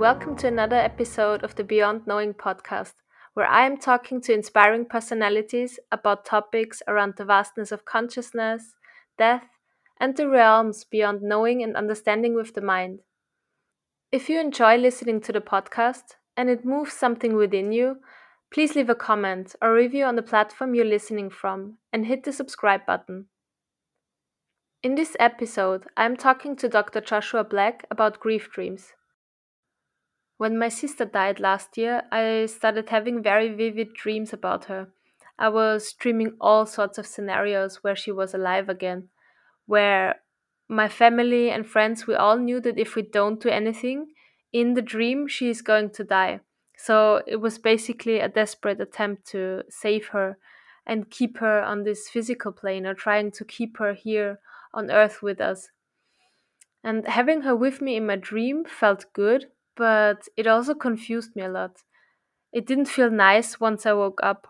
[0.00, 2.94] welcome to another episode of the Beyond Knowing podcast,
[3.34, 8.76] where I am talking to inspiring personalities about topics around the vastness of consciousness,
[9.18, 9.44] death,
[10.00, 13.00] and the realms beyond knowing and understanding with the mind.
[14.10, 17.96] If you enjoy listening to the podcast and it moves something within you,
[18.50, 22.32] please leave a comment or review on the platform you're listening from and hit the
[22.32, 23.26] subscribe button.
[24.82, 27.02] In this episode, I'm talking to Dr.
[27.02, 28.94] Joshua Black about grief dreams.
[30.40, 34.88] When my sister died last year, I started having very vivid dreams about her.
[35.38, 39.10] I was dreaming all sorts of scenarios where she was alive again,
[39.66, 40.22] where
[40.66, 44.12] my family and friends we all knew that if we don't do anything
[44.50, 46.40] in the dream, she is going to die.
[46.74, 50.38] So it was basically a desperate attempt to save her
[50.86, 54.40] and keep her on this physical plane or trying to keep her here
[54.72, 55.68] on earth with us.
[56.82, 61.42] And having her with me in my dream felt good but it also confused me
[61.42, 61.82] a lot.
[62.52, 64.46] It didn't feel nice once I woke up.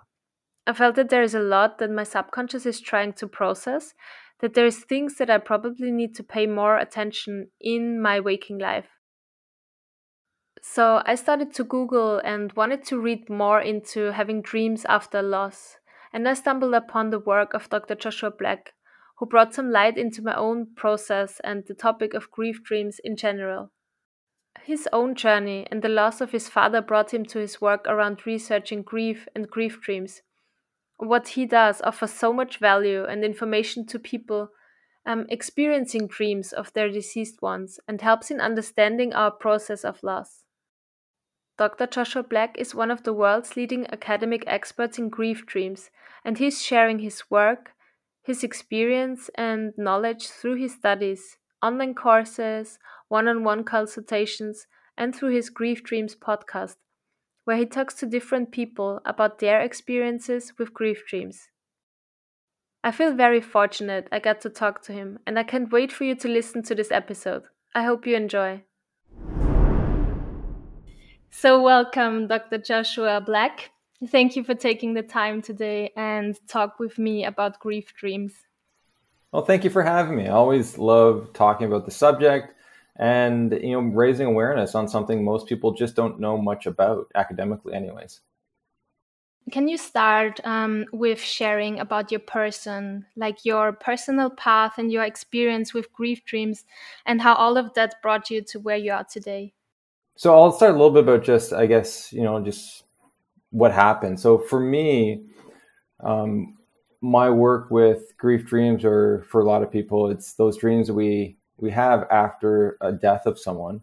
[0.67, 3.95] I felt that there is a lot that my subconscious is trying to process,
[4.41, 8.59] that there is things that I probably need to pay more attention in my waking
[8.59, 8.89] life.
[10.62, 15.77] So I started to Google and wanted to read more into having dreams after loss.
[16.12, 17.95] And I stumbled upon the work of Dr.
[17.95, 18.75] Joshua Black,
[19.19, 23.17] who brought some light into my own process and the topic of grief dreams in
[23.17, 23.71] general.
[24.64, 28.27] His own journey and the loss of his father brought him to his work around
[28.27, 30.22] researching grief and grief dreams.
[30.98, 34.50] What he does offers so much value and information to people
[35.06, 40.44] um, experiencing dreams of their deceased ones and helps in understanding our process of loss.
[41.56, 41.86] Dr.
[41.86, 45.91] Joshua Black is one of the world's leading academic experts in grief dreams,
[46.25, 47.72] and he's sharing his work,
[48.22, 52.78] his experience, and knowledge through his studies, online courses,
[53.09, 54.66] one on one consultations,
[54.97, 56.76] and through his Grief Dreams podcast,
[57.44, 61.49] where he talks to different people about their experiences with grief dreams.
[62.82, 66.04] I feel very fortunate I got to talk to him, and I can't wait for
[66.04, 67.44] you to listen to this episode.
[67.75, 68.62] I hope you enjoy.
[71.31, 72.59] So, welcome, Dr.
[72.59, 73.70] Joshua Black.
[74.09, 78.32] Thank you for taking the time today and talk with me about grief dreams.
[79.33, 80.27] Well, thank you for having me.
[80.27, 82.55] I always love talking about the subject
[82.97, 87.73] and you know raising awareness on something most people just don't know much about academically
[87.73, 88.21] anyways.
[89.51, 95.03] Can you start um, with sharing about your person like your personal path and your
[95.03, 96.65] experience with grief dreams
[97.07, 99.55] and how all of that brought you to where you are today?
[100.17, 102.85] So i'll start a little bit about just i guess you know just
[103.51, 104.21] what happened.
[104.21, 105.25] So for me
[106.01, 106.57] um,
[107.00, 111.37] my work with grief dreams or for a lot of people it's those dreams we
[111.61, 113.83] we have after a death of someone.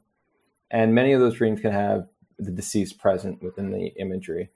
[0.72, 2.07] And many of those dreams can have
[2.38, 4.50] the deceased present within the imagery.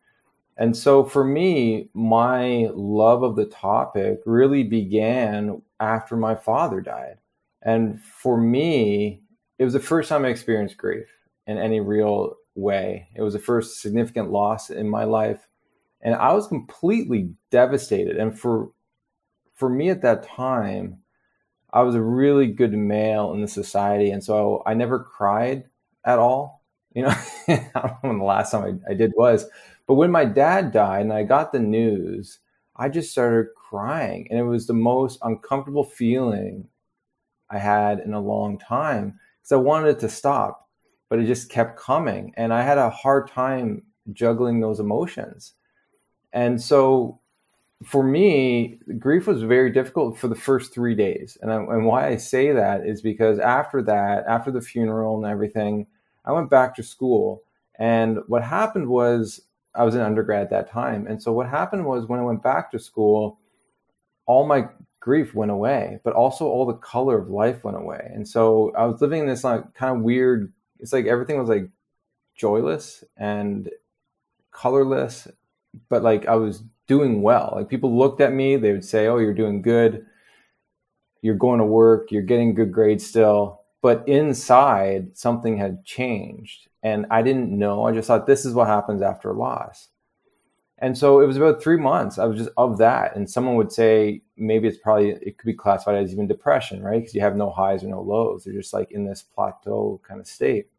[0.57, 7.17] And so for me, my love of the topic really began after my father died.
[7.61, 9.21] And for me,
[9.57, 11.07] it was the first time I experienced grief
[11.47, 13.07] in any real way.
[13.15, 15.47] It was the first significant loss in my life.
[16.03, 18.17] And I was completely devastated.
[18.17, 18.71] And for
[19.55, 20.99] for me at that time,
[21.73, 25.65] I was a really good male in the society, and so I never cried
[26.05, 26.63] at all.
[26.93, 27.09] You know,
[27.49, 29.47] I don't know when the last time I, I did was,
[29.87, 32.39] but when my dad died and I got the news,
[32.75, 36.67] I just started crying, and it was the most uncomfortable feeling
[37.51, 40.69] I had in a long time because I wanted it to stop,
[41.09, 45.53] but it just kept coming, and I had a hard time juggling those emotions.
[46.33, 47.19] And so
[47.83, 51.37] for me, grief was very difficult for the first three days.
[51.41, 55.31] And, I, and why I say that is because after that, after the funeral and
[55.31, 55.87] everything,
[56.23, 57.43] I went back to school.
[57.79, 59.41] And what happened was,
[59.73, 61.07] I was an undergrad at that time.
[61.07, 63.39] And so what happened was, when I went back to school,
[64.25, 64.67] all my
[64.99, 68.11] grief went away, but also all the color of life went away.
[68.13, 71.49] And so I was living in this like kind of weird, it's like everything was
[71.49, 71.69] like
[72.35, 73.69] joyless and
[74.51, 75.27] colorless,
[75.89, 77.53] but like I was doing well.
[77.55, 80.05] Like people looked at me, they would say, "Oh, you're doing good.
[81.21, 82.11] You're going to work.
[82.11, 87.83] You're getting good grades still." But inside, something had changed, and I didn't know.
[87.85, 89.89] I just thought this is what happens after a loss.
[90.79, 92.17] And so it was about three months.
[92.17, 95.53] I was just of that, and someone would say maybe it's probably it could be
[95.53, 96.99] classified as even depression, right?
[96.99, 98.45] Because you have no highs or no lows.
[98.45, 100.70] You're just like in this plateau kind of state.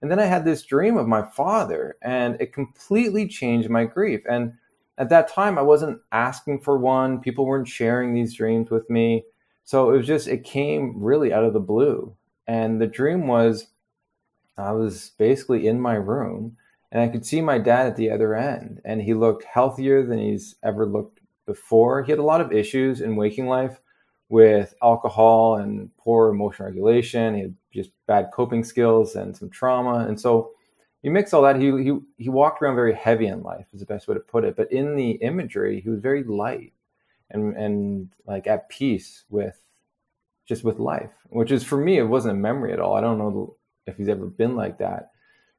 [0.00, 4.22] And then I had this dream of my father, and it completely changed my grief.
[4.28, 4.52] And
[4.98, 7.20] at that time, I wasn't asking for one.
[7.20, 9.24] People weren't sharing these dreams with me.
[9.64, 12.14] So it was just, it came really out of the blue.
[12.46, 13.66] And the dream was
[14.56, 16.56] I was basically in my room
[16.92, 18.80] and I could see my dad at the other end.
[18.84, 22.02] And he looked healthier than he's ever looked before.
[22.02, 23.80] He had a lot of issues in waking life
[24.28, 27.34] with alcohol and poor emotional regulation.
[27.34, 30.06] He had just bad coping skills and some trauma.
[30.08, 30.50] And so
[31.02, 31.60] you mix all that.
[31.60, 34.44] He, he, he walked around very heavy in life, is the best way to put
[34.44, 34.56] it.
[34.56, 36.72] But in the imagery, he was very light
[37.30, 39.58] and, and like at peace with
[40.46, 42.94] just with life, which is for me, it wasn't a memory at all.
[42.94, 43.56] I don't know
[43.86, 45.10] if he's ever been like that.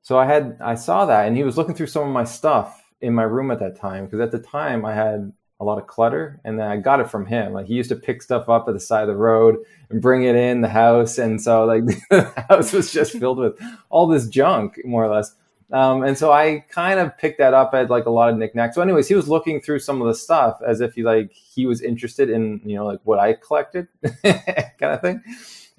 [0.01, 2.81] So I had I saw that, and he was looking through some of my stuff
[3.01, 5.88] in my room at that time because at the time I had a lot of
[5.88, 7.54] clutter, and then I got it from him.
[7.54, 9.57] Like he used to pick stuff up at the side of the road
[9.89, 13.59] and bring it in the house, and so like the house was just filled with
[13.89, 15.33] all this junk, more or less.
[15.71, 18.75] Um, and so I kind of picked that up at like a lot of knickknacks.
[18.75, 21.65] So, anyways, he was looking through some of the stuff as if he like he
[21.65, 23.88] was interested in you know like what I collected,
[24.24, 25.21] kind of thing.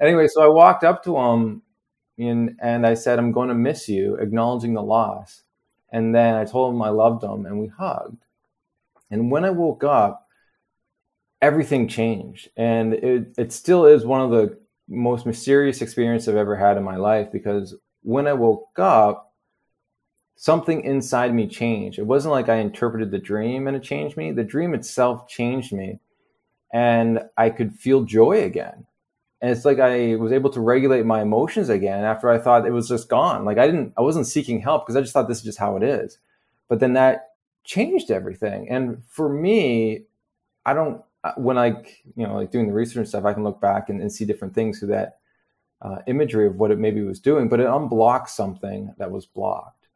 [0.00, 1.62] Anyway, so I walked up to him
[2.18, 5.42] and, and I said, I'm going to miss you, acknowledging the loss.
[5.90, 8.24] And then I told him I loved him and we hugged.
[9.10, 10.26] And when I woke up,
[11.40, 12.50] everything changed.
[12.56, 14.58] And it, it still is one of the
[14.88, 19.32] most mysterious experiences I've ever had in my life because when I woke up,
[20.36, 21.98] something inside me changed.
[21.98, 24.32] It wasn't like I interpreted the dream and it changed me.
[24.32, 26.00] The dream itself changed me.
[26.72, 28.86] And I could feel joy again
[29.40, 32.72] and it's like I was able to regulate my emotions again after I thought it
[32.72, 33.44] was just gone.
[33.44, 35.76] Like I didn't, I wasn't seeking help because I just thought this is just how
[35.76, 36.18] it is.
[36.68, 37.27] But then that
[37.68, 38.68] changed everything.
[38.68, 40.04] And for me,
[40.66, 41.68] I don't, uh, when I,
[42.16, 44.24] you know, like doing the research and stuff, I can look back and, and see
[44.24, 45.18] different things through that
[45.82, 49.86] uh, imagery of what it maybe was doing, but it unblocked something that was blocked.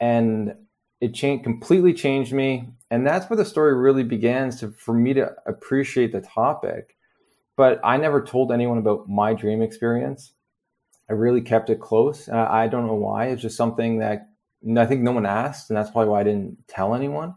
[0.00, 0.54] And
[1.00, 2.68] it changed, completely changed me.
[2.90, 6.96] And that's where the story really begins to, for me to appreciate the topic
[7.58, 10.32] but I never told anyone about my dream experience.
[11.10, 12.28] I really kept it close.
[12.28, 13.26] Uh, I don't know why.
[13.26, 14.27] It's just something that
[14.76, 17.34] I think no one asked, and that's probably why I didn't tell anyone.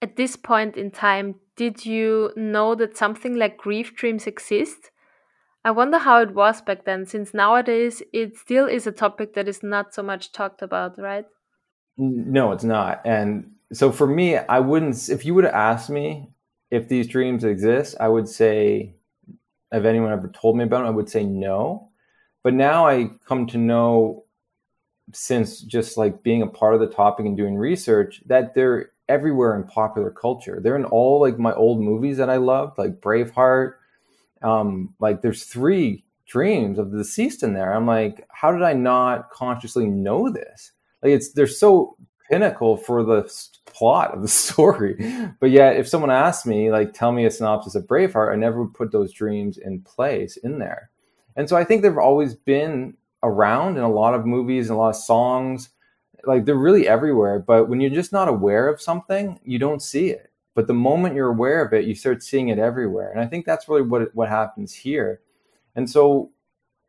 [0.00, 4.90] At this point in time, did you know that something like grief dreams exist?
[5.64, 9.46] I wonder how it was back then, since nowadays it still is a topic that
[9.46, 11.26] is not so much talked about, right?
[11.96, 13.00] No, it's not.
[13.04, 16.30] And so for me, I wouldn't, if you would have asked me
[16.72, 18.96] if these dreams exist, I would say
[19.70, 21.90] have anyone ever told me about them, I would say no.
[22.42, 24.21] But now I come to know,
[25.12, 29.56] since just like being a part of the topic and doing research, that they're everywhere
[29.56, 30.60] in popular culture.
[30.62, 33.74] They're in all like my old movies that I loved, like Braveheart.
[34.42, 37.74] Um, like there's three dreams of the deceased in there.
[37.74, 40.72] I'm like, how did I not consciously know this?
[41.02, 41.96] Like it's they're so
[42.30, 43.30] pinnacle for the
[43.66, 44.96] plot of the story.
[45.40, 48.62] But yet, if someone asked me, like, tell me a synopsis of Braveheart, I never
[48.62, 50.90] would put those dreams in place in there.
[51.36, 54.80] And so I think they've always been around in a lot of movies and a
[54.80, 55.70] lot of songs.
[56.24, 57.38] Like they're really everywhere.
[57.38, 60.30] But when you're just not aware of something, you don't see it.
[60.54, 63.10] But the moment you're aware of it, you start seeing it everywhere.
[63.10, 65.20] And I think that's really what what happens here.
[65.74, 66.30] And so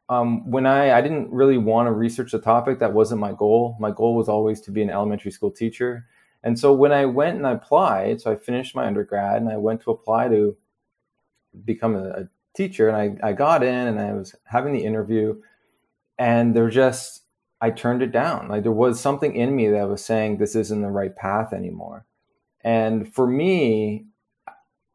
[0.09, 3.77] um, when I, I didn't really want to research the topic, that wasn't my goal.
[3.79, 6.05] My goal was always to be an elementary school teacher.
[6.43, 9.57] And so when I went and I applied, so I finished my undergrad and I
[9.57, 10.57] went to apply to
[11.63, 15.39] become a, a teacher and I, I got in and I was having the interview
[16.23, 17.25] and they're just,
[17.59, 18.47] I turned it down.
[18.47, 22.05] Like there was something in me that was saying this isn't the right path anymore.
[22.61, 24.05] And for me,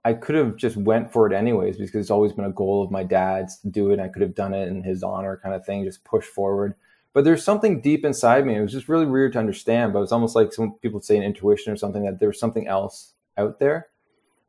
[0.07, 2.91] I could have just went for it anyways because it's always been a goal of
[2.91, 3.95] my dad's to do it.
[3.95, 6.75] And I could have done it in his honor, kind of thing, just push forward.
[7.13, 8.57] But there's something deep inside me.
[8.57, 11.23] It was just really weird to understand, but it's almost like some people say an
[11.23, 13.89] intuition or something that there was something else out there.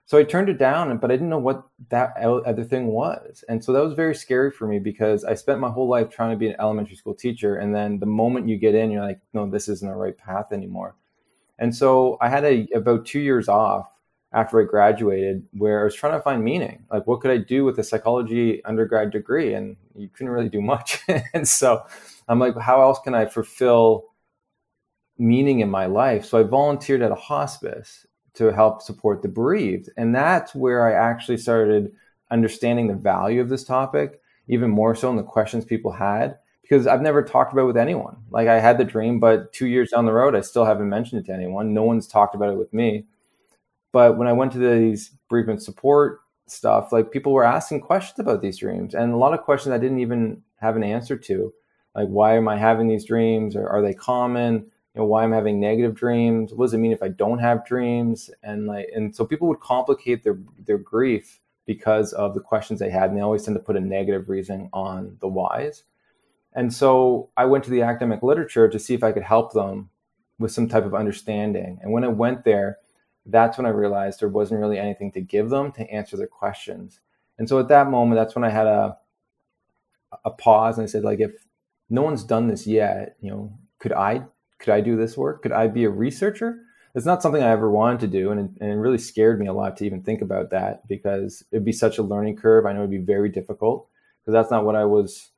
[0.09, 3.43] So I turned it down, but I didn't know what that other thing was.
[3.47, 6.31] And so that was very scary for me because I spent my whole life trying
[6.31, 7.57] to be an elementary school teacher.
[7.57, 10.51] And then the moment you get in, you're like, no, this isn't the right path
[10.51, 10.95] anymore.
[11.59, 13.91] And so I had a, about two years off
[14.33, 16.85] after I graduated where I was trying to find meaning.
[16.91, 19.53] Like, what could I do with a psychology undergrad degree?
[19.53, 21.03] And you couldn't really do much.
[21.35, 21.85] and so
[22.27, 24.05] I'm like, how else can I fulfill
[25.19, 26.25] meaning in my life?
[26.25, 29.89] So I volunteered at a hospice to help support the bereaved.
[29.97, 31.91] And that's where I actually started
[32.31, 36.37] understanding the value of this topic, even more so in the questions people had.
[36.61, 38.15] Because I've never talked about it with anyone.
[38.29, 41.21] Like I had the dream, but two years down the road, I still haven't mentioned
[41.21, 41.73] it to anyone.
[41.73, 43.05] No one's talked about it with me
[43.91, 48.41] but when I went to these bereavement support stuff, like people were asking questions about
[48.41, 51.53] these dreams and a lot of questions I didn't even have an answer to.
[51.95, 53.55] Like, why am I having these dreams?
[53.55, 54.71] Or are they common?
[54.95, 56.53] You know, why am having negative dreams?
[56.53, 58.29] What does it mean if I don't have dreams?
[58.41, 62.89] And like, and so people would complicate their their grief because of the questions they
[62.89, 65.83] had, and they always tend to put a negative reason on the whys.
[66.53, 69.89] And so I went to the academic literature to see if I could help them
[70.39, 71.77] with some type of understanding.
[71.81, 72.79] And when I went there,
[73.25, 77.01] that's when I realized there wasn't really anything to give them to answer their questions.
[77.37, 78.97] And so at that moment, that's when I had a
[80.25, 81.33] a pause and I said, like, if
[81.89, 84.23] no one's done this yet, you know, could I
[84.59, 85.41] could I do this work?
[85.41, 86.59] Could I be a researcher?
[86.95, 89.47] It's not something I ever wanted to do, and it, and it really scared me
[89.47, 92.65] a lot to even think about that because it'd be such a learning curve.
[92.65, 93.87] I know it'd be very difficult
[94.21, 95.29] because that's not what I was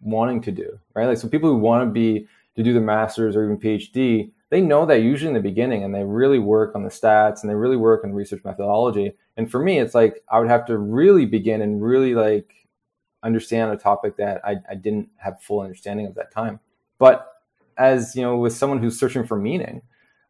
[0.00, 1.06] wanting to do, right?
[1.06, 4.60] Like, so people who want to be to do the master's or even PhD, they
[4.60, 7.54] know that usually in the beginning, and they really work on the stats and they
[7.54, 9.12] really work on research methodology.
[9.36, 12.66] And for me, it's like I would have to really begin and really like
[13.22, 16.60] understand a topic that I, I didn't have full understanding of at that time.
[16.98, 17.30] But
[17.78, 19.82] as you know, with someone who's searching for meaning,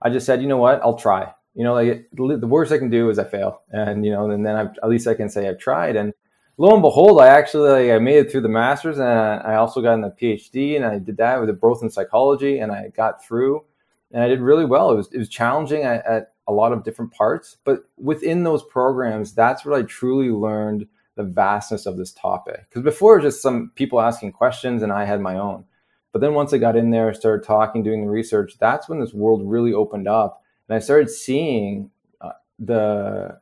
[0.03, 1.33] I just said, you know what, I'll try.
[1.55, 4.47] You know, like the worst I can do is I fail, and you know, and
[4.47, 5.97] then I've, at least I can say I've tried.
[5.97, 6.13] And
[6.57, 9.81] lo and behold, I actually like, I made it through the masters, and I also
[9.81, 12.93] got in the PhD, and I did that with a both in psychology, and I
[12.97, 13.65] got through,
[14.13, 14.93] and I did really well.
[14.93, 18.63] It was it was challenging at, at a lot of different parts, but within those
[18.63, 20.87] programs, that's what I truly learned
[21.17, 22.67] the vastness of this topic.
[22.69, 25.65] Because before, it was just some people asking questions, and I had my own.
[26.19, 29.15] But then once I got in there, started talking, doing the research, that's when this
[29.15, 33.39] world really opened up, and I started seeing uh, the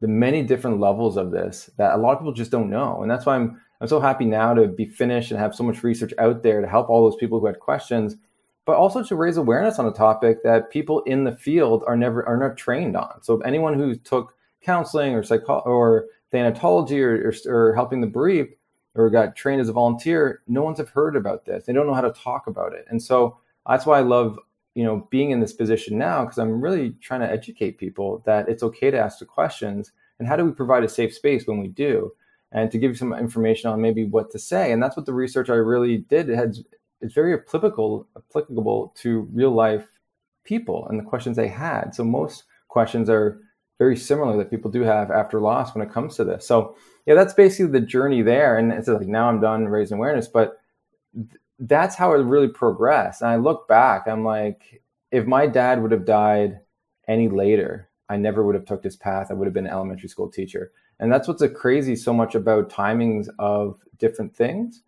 [0.00, 3.10] the many different levels of this that a lot of people just don't know, and
[3.10, 6.14] that's why I'm I'm so happy now to be finished and have so much research
[6.18, 8.14] out there to help all those people who had questions,
[8.66, 12.24] but also to raise awareness on a topic that people in the field are never
[12.24, 13.20] are not trained on.
[13.20, 18.06] So if anyone who took counseling or psycho or thanatology or, or, or helping the
[18.06, 18.54] bereaved
[18.94, 21.64] or got trained as a volunteer, no one's have heard about this.
[21.64, 22.86] They don't know how to talk about it.
[22.88, 24.38] And so that's why I love,
[24.74, 28.48] you know, being in this position now because I'm really trying to educate people that
[28.48, 31.60] it's okay to ask the questions and how do we provide a safe space when
[31.60, 32.12] we do
[32.52, 34.72] and to give you some information on maybe what to say.
[34.72, 36.28] And that's what the research I really did.
[36.28, 36.62] It has
[37.00, 39.86] it's very applicable applicable to real life
[40.44, 41.94] people and the questions they had.
[41.94, 43.40] So most questions are
[43.78, 46.46] very similar that people do have after loss when it comes to this.
[46.46, 46.76] So
[47.10, 48.56] yeah, that's basically the journey there.
[48.56, 50.60] And it's like now I'm done raising awareness, but
[51.12, 53.20] th- that's how it really progressed.
[53.20, 56.60] And I look back, I'm like, if my dad would have died
[57.08, 59.26] any later, I never would have took this path.
[59.28, 60.70] I would have been an elementary school teacher.
[61.00, 64.80] And that's what's crazy so much about timings of different things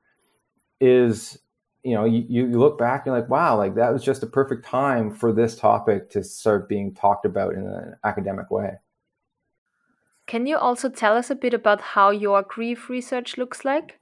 [0.81, 1.41] is
[1.83, 4.64] you know you, you look back and like wow like that was just a perfect
[4.64, 8.75] time for this topic to start being talked about in an academic way
[10.33, 14.01] can you also tell us a bit about how your grief research looks like?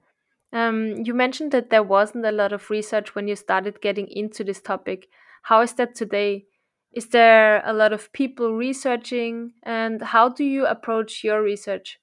[0.52, 4.44] Um, you mentioned that there wasn't a lot of research when you started getting into
[4.44, 5.08] this topic.
[5.42, 6.44] How is that today?
[6.92, 9.54] Is there a lot of people researching?
[9.64, 11.99] And how do you approach your research?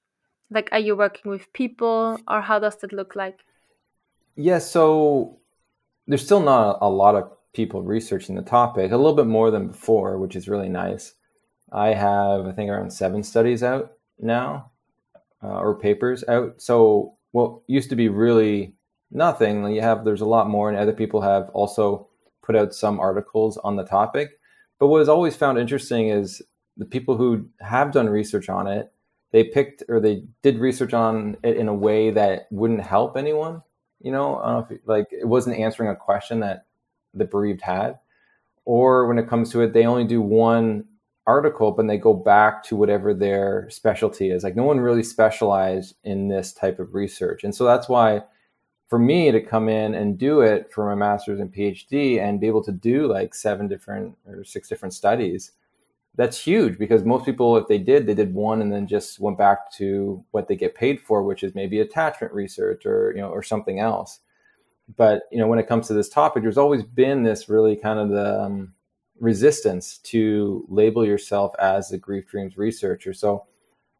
[0.51, 3.39] Like are you working with people or how does that look like?
[4.36, 5.39] Yeah so
[6.05, 9.67] there's still not a lot of people researching the topic, a little bit more than
[9.67, 11.13] before, which is really nice.
[11.72, 14.71] I have, I think, around seven studies out now,
[15.43, 16.62] uh, or papers out.
[16.62, 18.74] So what used to be really
[19.12, 22.07] nothing, you have there's a lot more, and other people have also
[22.41, 24.39] put out some articles on the topic.
[24.79, 26.41] But what is always found interesting is
[26.77, 28.91] the people who have done research on it,
[29.31, 33.62] they picked or they did research on it in a way that wouldn't help anyone
[34.01, 36.65] you know, know if like it wasn't answering a question that
[37.13, 37.97] the bereaved had,
[38.65, 40.86] or when it comes to it, they only do one
[41.27, 44.43] article, but they go back to whatever their specialty is.
[44.43, 48.24] Like no one really specialized in this type of research, and so that's why
[48.88, 52.48] for me to come in and do it for my master's and PhD and be
[52.48, 55.51] able to do like seven different or six different studies
[56.17, 59.38] that's huge because most people, if they did, they did one and then just went
[59.38, 63.29] back to what they get paid for, which is maybe attachment research or you know
[63.29, 64.19] or something else.
[64.98, 68.00] But you know, when it comes to this topic, there's always been this really kind
[68.00, 68.74] of the um,
[69.19, 73.13] resistance to label yourself as a grief dreams researcher.
[73.13, 73.45] So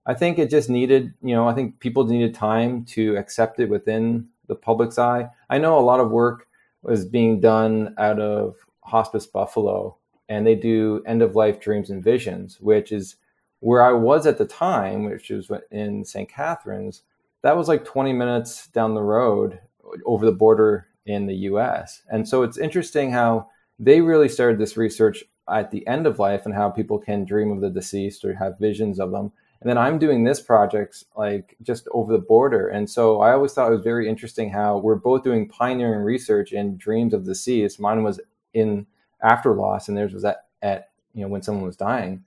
[0.06, 3.70] I think it just needed, you know, I think people needed time to accept it
[3.70, 5.30] within the public's eye.
[5.50, 6.48] I know a lot of work
[6.82, 9.98] was being done out of Hospice Buffalo
[10.30, 13.16] and they do end of life dreams and visions, which is
[13.60, 16.30] where I was at the time, which was in St.
[16.30, 17.04] Catharines.
[17.42, 19.60] That was like 20 minutes down the road
[20.06, 22.04] over the border in the US.
[22.10, 26.46] And so it's interesting how they really started this research at the end of life
[26.46, 29.32] and how people can dream of the deceased or have visions of them.
[29.62, 32.68] And then I'm doing this project like just over the border.
[32.68, 36.52] And so I always thought it was very interesting how we're both doing pioneering research
[36.52, 37.80] in dreams of the deceased.
[37.80, 38.20] Mine was
[38.54, 38.86] in
[39.22, 42.24] after loss, and theirs was at, at you know when someone was dying,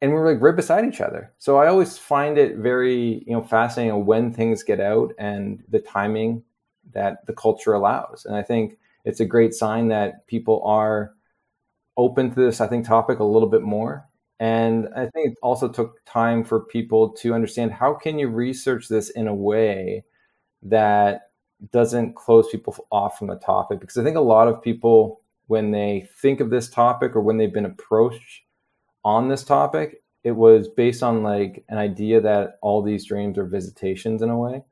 [0.00, 1.32] and we were like right beside each other.
[1.38, 5.80] So I always find it very you know fascinating when things get out and the
[5.80, 6.42] timing
[6.92, 8.24] that the culture allows.
[8.24, 11.14] And I think it's a great sign that people are
[11.96, 14.06] open to this, I think, topic a little bit more.
[14.38, 18.86] And I think it also took time for people to understand how can you research
[18.86, 20.04] this in a way
[20.62, 21.30] that
[21.72, 25.70] doesn't close people off from the topic because I think a lot of people when
[25.70, 28.42] they think of this topic or when they've been approached
[29.04, 33.46] on this topic, it was based on like an idea that all these dreams are
[33.46, 34.62] visitations in a way.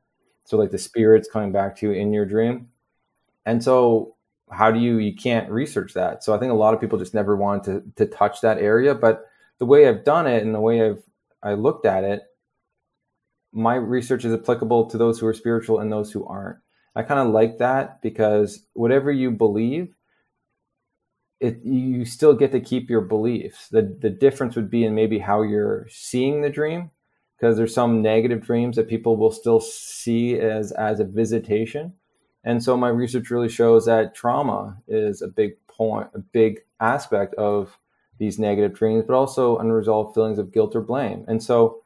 [0.45, 2.69] So like the spirits coming back to you in your dream.
[3.47, 4.16] And so
[4.51, 6.23] how do you you can't research that.
[6.23, 8.95] So I think a lot of people just never wanted to to touch that area,
[8.95, 9.25] but
[9.59, 11.03] the way I've done it and the way I've
[11.43, 12.23] I looked at it,
[13.53, 16.59] my research is applicable to those who are spiritual and those who aren't.
[16.95, 19.95] I kind of like that because whatever you believe,
[21.41, 23.69] it you still get to keep your beliefs.
[23.69, 26.91] The the difference would be in maybe how you're seeing the dream,
[27.37, 31.93] because there's some negative dreams that people will still see as as a visitation.
[32.47, 37.35] And so my research really shows that trauma is a big point, a big aspect
[37.35, 37.79] of
[38.19, 41.25] these negative dreams, but also unresolved feelings of guilt or blame.
[41.27, 41.83] And so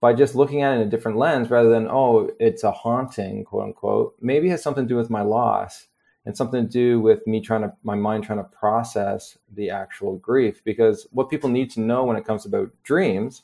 [0.00, 3.44] by just looking at it in a different lens rather than, oh, it's a haunting,
[3.44, 5.86] quote unquote, maybe has something to do with my loss
[6.26, 10.16] and something to do with me trying to, my mind trying to process the actual
[10.18, 10.62] grief.
[10.64, 13.42] Because what people need to know when it comes about dreams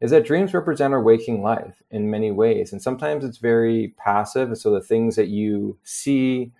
[0.00, 2.72] is that dreams represent our waking life in many ways.
[2.72, 4.56] And sometimes it's very passive.
[4.56, 6.52] So the things that you see,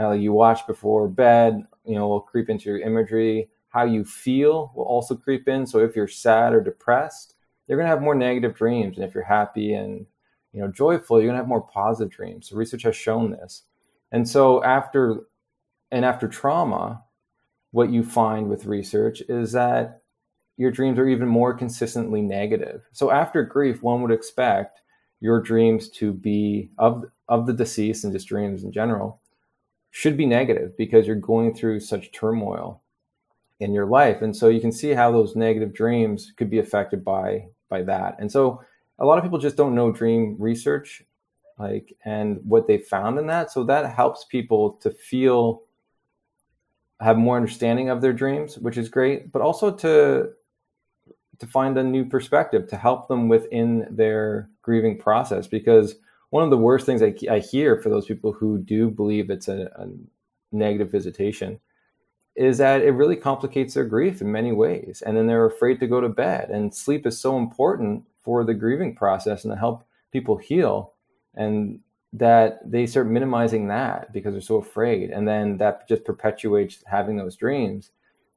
[0.00, 4.72] uh, you watch before bed, you know, will creep into your imagery how you feel
[4.74, 5.66] will also creep in.
[5.66, 7.34] So if you're sad or depressed,
[7.66, 8.96] you're going to have more negative dreams.
[8.96, 10.06] And if you're happy and
[10.54, 12.48] you know joyful, you're going to have more positive dreams.
[12.48, 13.64] So research has shown this.
[14.10, 15.24] And so after
[15.90, 17.02] and after trauma,
[17.70, 20.00] what you find with research is that
[20.56, 22.82] your dreams are even more consistently negative.
[22.92, 24.80] So after grief, one would expect
[25.20, 29.20] your dreams to be of of the deceased and just dreams in general
[29.90, 32.82] should be negative because you're going through such turmoil
[33.60, 34.22] in your life.
[34.22, 38.16] And so you can see how those negative dreams could be affected by by that.
[38.18, 38.62] And so
[38.98, 41.02] a lot of people just don't know dream research
[41.58, 43.50] like and what they found in that.
[43.50, 45.62] So that helps people to feel
[47.00, 50.30] have more understanding of their dreams which is great but also to
[51.38, 55.96] to find a new perspective to help them within their grieving process because
[56.30, 59.48] one of the worst things I, I hear for those people who do believe it's
[59.48, 59.86] a, a
[60.52, 61.60] negative visitation
[62.34, 65.02] is that it really complicates their grief in many ways.
[65.04, 66.50] And then they're afraid to go to bed.
[66.50, 70.92] And sleep is so important for the grieving process and to help people heal.
[71.34, 71.80] And
[72.12, 75.10] that they start minimizing that because they're so afraid.
[75.10, 77.90] And then that just perpetuates having those dreams.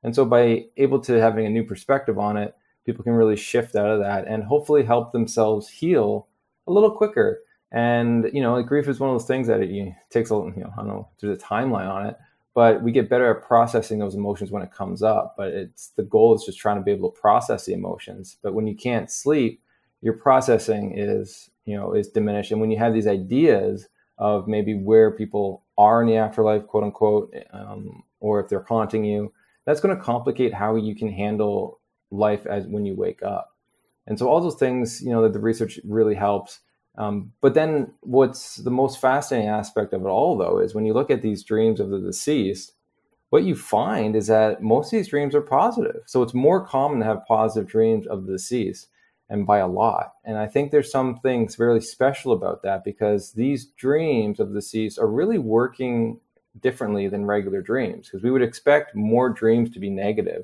[0.04, 2.56] And so by able to having a new perspective on it,
[2.90, 6.28] people can really shift out of that and hopefully help themselves heal
[6.68, 7.42] a little quicker.
[7.72, 10.64] And you know, grief is one of those things that it, takes a little, you
[10.64, 12.18] know I don't know there's a timeline on it,
[12.56, 15.36] but we get better at processing those emotions when it comes up.
[15.38, 18.38] But it's the goal is just trying to be able to process the emotions.
[18.42, 19.62] But when you can't sleep
[20.02, 22.52] your processing is you know is diminished.
[22.52, 26.84] And when you have these ideas of maybe where people are in the afterlife quote
[26.84, 29.32] unquote um, or if they're haunting you
[29.66, 31.79] that's going to complicate how you can handle
[32.12, 33.56] life as when you wake up
[34.08, 36.60] and so all those things you know that the research really helps
[37.00, 40.94] um, but then, what's the most fascinating aspect of it all, though, is when you
[40.94, 42.74] look at these dreams of the deceased,
[43.30, 46.02] what you find is that most of these dreams are positive.
[46.08, 48.88] So it's more common to have positive dreams of the deceased,
[49.30, 50.16] and by a lot.
[50.26, 54.56] And I think there's some things really special about that because these dreams of the
[54.56, 56.20] deceased are really working
[56.60, 60.44] differently than regular dreams because we would expect more dreams to be negative,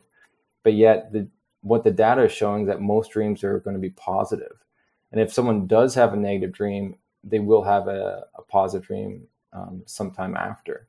[0.64, 1.28] but yet the
[1.66, 4.64] what the data is showing is that most dreams are going to be positive.
[5.12, 9.24] And if someone does have a negative dream, they will have a, a positive dream
[9.52, 10.88] um, sometime after.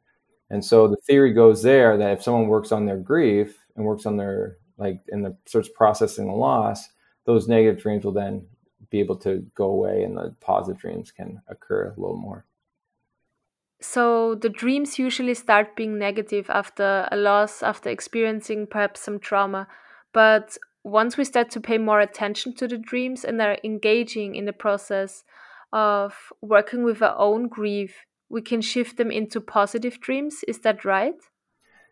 [0.51, 4.05] And so the theory goes there that if someone works on their grief and works
[4.05, 6.91] on their like and starts processing the loss,
[7.25, 8.47] those negative dreams will then
[8.91, 12.45] be able to go away and the positive dreams can occur a little more.
[13.81, 19.69] So the dreams usually start being negative after a loss, after experiencing perhaps some trauma.
[20.13, 20.57] But
[20.87, 24.53] once we start to pay more attention to the dreams and are engaging in the
[24.53, 25.25] process
[25.73, 30.45] of working with our own grief, we can shift them into positive dreams.
[30.47, 31.17] Is that right?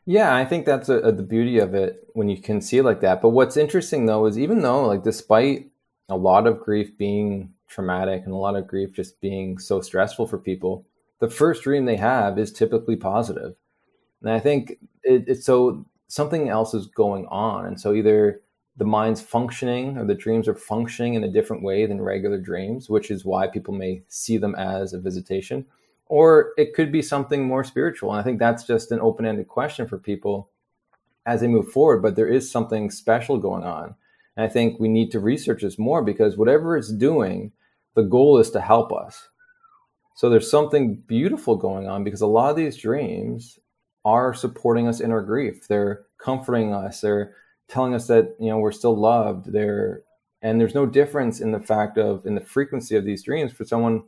[0.06, 2.84] Yeah, I think that's a, a, the beauty of it when you can see it
[2.84, 3.20] like that.
[3.20, 5.70] But what's interesting though is even though, like, despite
[6.08, 10.28] a lot of grief being traumatic and a lot of grief just being so stressful
[10.28, 10.86] for people,
[11.18, 13.56] the first dream they have is typically positive.
[14.22, 17.66] And I think it, it's so something else is going on.
[17.66, 18.40] And so either
[18.76, 22.90] the mind's functioning or the dreams are functioning in a different way than regular dreams,
[22.90, 25.66] which is why people may see them as a visitation.
[26.06, 28.10] or it could be something more spiritual.
[28.10, 30.50] And I think that's just an open ended question for people
[31.26, 32.02] as they move forward.
[32.02, 33.94] But there is something special going on.
[34.36, 37.52] And I think we need to research this more because whatever it's doing,
[37.94, 39.28] the goal is to help us.
[40.16, 43.58] So there's something beautiful going on because a lot of these dreams
[44.04, 45.66] are supporting us in our grief.
[45.66, 47.00] They're comforting us.
[47.00, 47.34] They're
[47.68, 49.52] telling us that you know we're still loved.
[49.52, 50.02] They're
[50.42, 53.64] and there's no difference in the fact of in the frequency of these dreams for
[53.64, 54.04] someone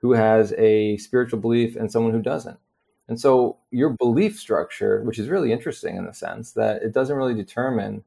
[0.00, 2.58] who has a spiritual belief and someone who doesn't.
[3.08, 7.16] And so your belief structure, which is really interesting in the sense that it doesn't
[7.16, 8.04] really determine,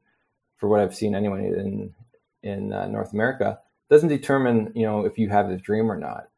[0.56, 1.94] for what I've seen anyway in
[2.42, 3.58] in uh, North America,
[3.90, 6.28] doesn't determine you know if you have this dream or not.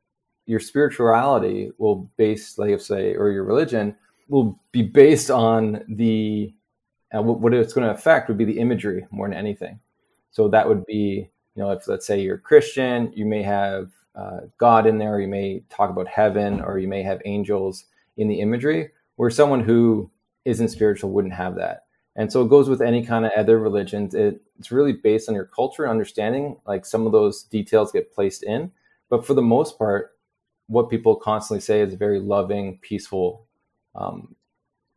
[0.47, 3.97] Your spirituality will base, like say, or your religion
[4.29, 6.53] will be based on the
[7.15, 9.79] uh, what it's going to affect would be the imagery more than anything.
[10.31, 14.41] So that would be you know if let's say you're Christian, you may have uh,
[14.59, 15.21] God in there.
[15.21, 17.85] You may talk about heaven, or you may have angels
[18.17, 18.91] in the imagery.
[19.17, 20.11] Where someone who
[20.45, 21.85] isn't spiritual wouldn't have that.
[22.17, 24.15] And so it goes with any kind of other religions.
[24.15, 26.57] It, it's really based on your culture and understanding.
[26.67, 28.71] Like some of those details get placed in,
[29.09, 30.13] but for the most part,
[30.67, 33.47] what people constantly say is a very loving, peaceful
[33.95, 34.35] um,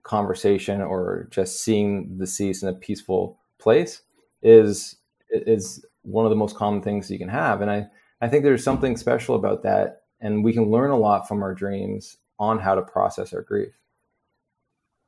[0.07, 4.01] conversation, or just seeing the deceased in a peaceful place
[4.41, 4.95] is
[5.29, 7.61] is one of the most common things you can have.
[7.61, 7.87] And I
[8.21, 10.03] I think there's something special about that.
[10.19, 13.73] And we can learn a lot from our dreams on how to process our grief.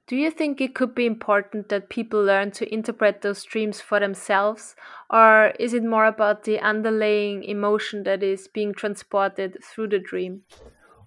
[0.07, 3.99] Do you think it could be important that people learn to interpret those dreams for
[3.99, 4.75] themselves?
[5.12, 10.41] Or is it more about the underlying emotion that is being transported through the dream?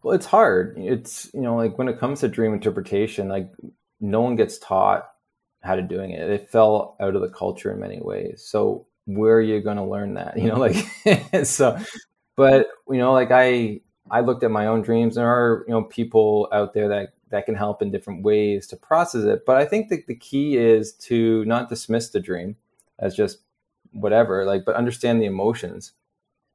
[0.03, 0.77] Well, it's hard.
[0.79, 3.51] It's, you know, like when it comes to dream interpretation, like
[4.03, 5.09] no one gets taught
[5.63, 6.29] how to doing it.
[6.29, 8.45] It fell out of the culture in many ways.
[8.45, 10.77] So where are you going to learn that you know like
[11.45, 11.79] so
[12.37, 15.83] but you know like i i looked at my own dreams there are you know
[15.85, 19.65] people out there that that can help in different ways to process it but i
[19.65, 22.57] think that the key is to not dismiss the dream
[22.99, 23.39] as just
[23.93, 25.93] whatever like but understand the emotions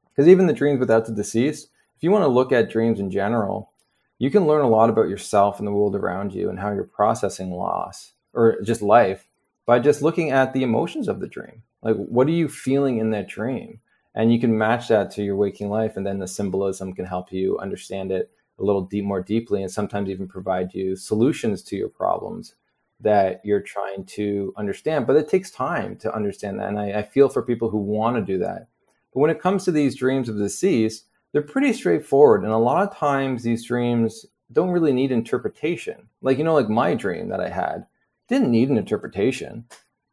[0.10, 3.12] because even the dreams without the deceased if you want to look at dreams in
[3.12, 3.71] general
[4.19, 6.84] you can learn a lot about yourself and the world around you and how you're
[6.84, 9.27] processing loss or just life
[9.65, 13.12] by just looking at the emotions of the dream like, what are you feeling in
[13.12, 13.80] that dream?
[14.15, 17.32] And you can match that to your waking life, and then the symbolism can help
[17.32, 21.75] you understand it a little deep, more deeply, and sometimes even provide you solutions to
[21.75, 22.56] your problems
[22.99, 25.06] that you're trying to understand.
[25.06, 28.17] But it takes time to understand that, and I, I feel for people who want
[28.17, 28.67] to do that.
[29.13, 32.88] But when it comes to these dreams of deceased, they're pretty straightforward, and a lot
[32.88, 36.08] of times these dreams don't really need interpretation.
[36.22, 37.86] Like you know, like my dream that I had
[38.30, 39.66] didn't need an interpretation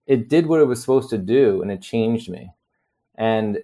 [0.07, 2.53] it did what it was supposed to do and it changed me.
[3.17, 3.63] And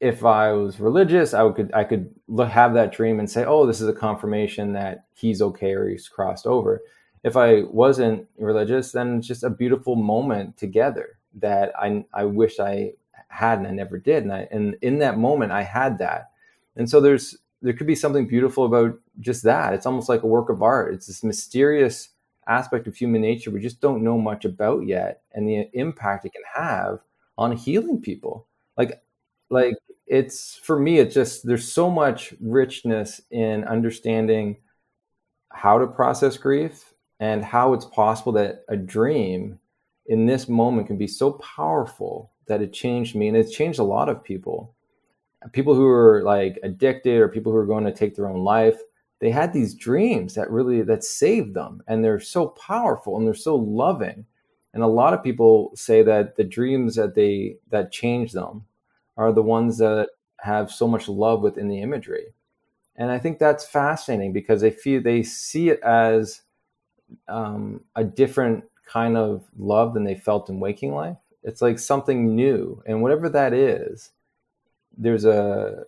[0.00, 3.66] if I was religious, I could I could look, have that dream and say, "Oh,
[3.66, 6.82] this is a confirmation that he's okay or he's crossed over."
[7.24, 12.60] If I wasn't religious, then it's just a beautiful moment together that I I wish
[12.60, 12.94] I
[13.28, 14.24] had and I never did.
[14.24, 16.31] And I and in that moment, I had that.
[16.76, 19.72] And so there's there could be something beautiful about just that.
[19.72, 20.94] It's almost like a work of art.
[20.94, 22.08] It's this mysterious
[22.48, 26.32] aspect of human nature we just don't know much about yet and the impact it
[26.32, 26.98] can have
[27.38, 29.00] on healing people like
[29.50, 29.74] like
[30.06, 34.56] it's for me it's just there's so much richness in understanding
[35.50, 39.58] how to process grief and how it's possible that a dream
[40.06, 43.84] in this moment can be so powerful that it changed me and it's changed a
[43.84, 44.74] lot of people
[45.50, 48.78] people who are like addicted or people who are going to take their own life
[49.22, 53.34] they had these dreams that really that saved them and they're so powerful and they're
[53.34, 54.26] so loving.
[54.74, 58.64] And a lot of people say that the dreams that they that change them
[59.16, 60.08] are the ones that
[60.40, 62.34] have so much love within the imagery.
[62.96, 66.42] And i think that's fascinating because they feel they see it as
[67.28, 71.16] um, a different kind of love than they felt in waking life.
[71.44, 74.10] It's like something new and whatever that is
[74.96, 75.84] there's a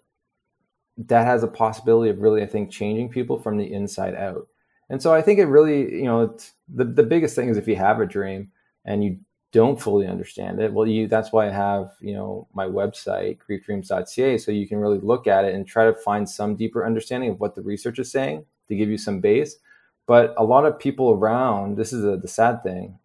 [0.97, 4.47] that has a possibility of really, I think, changing people from the inside out.
[4.91, 6.37] And so I think it really, you know,
[6.73, 8.51] the, the biggest thing is if you have a dream
[8.85, 9.19] and you
[9.51, 14.39] don't fully understand it, well, you that's why I have, you know, my website, griefdreams.ca,
[14.39, 17.41] so you can really look at it and try to find some deeper understanding of
[17.41, 19.57] what the research is saying to give you some base.
[20.07, 22.99] But a lot of people around, this is a, the sad thing,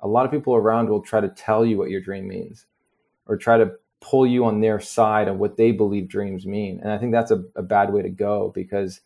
[0.00, 2.66] a lot of people around will try to tell you what your dream means
[3.26, 3.72] or try to
[4.08, 6.78] pull you on their side of what they believe dreams mean.
[6.80, 9.00] And I think that's a, a bad way to go because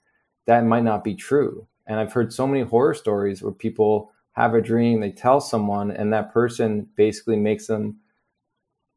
[0.47, 1.67] that might not be true.
[1.87, 5.91] And I've heard so many horror stories where people have a dream, they tell someone,
[5.91, 7.97] and that person basically makes them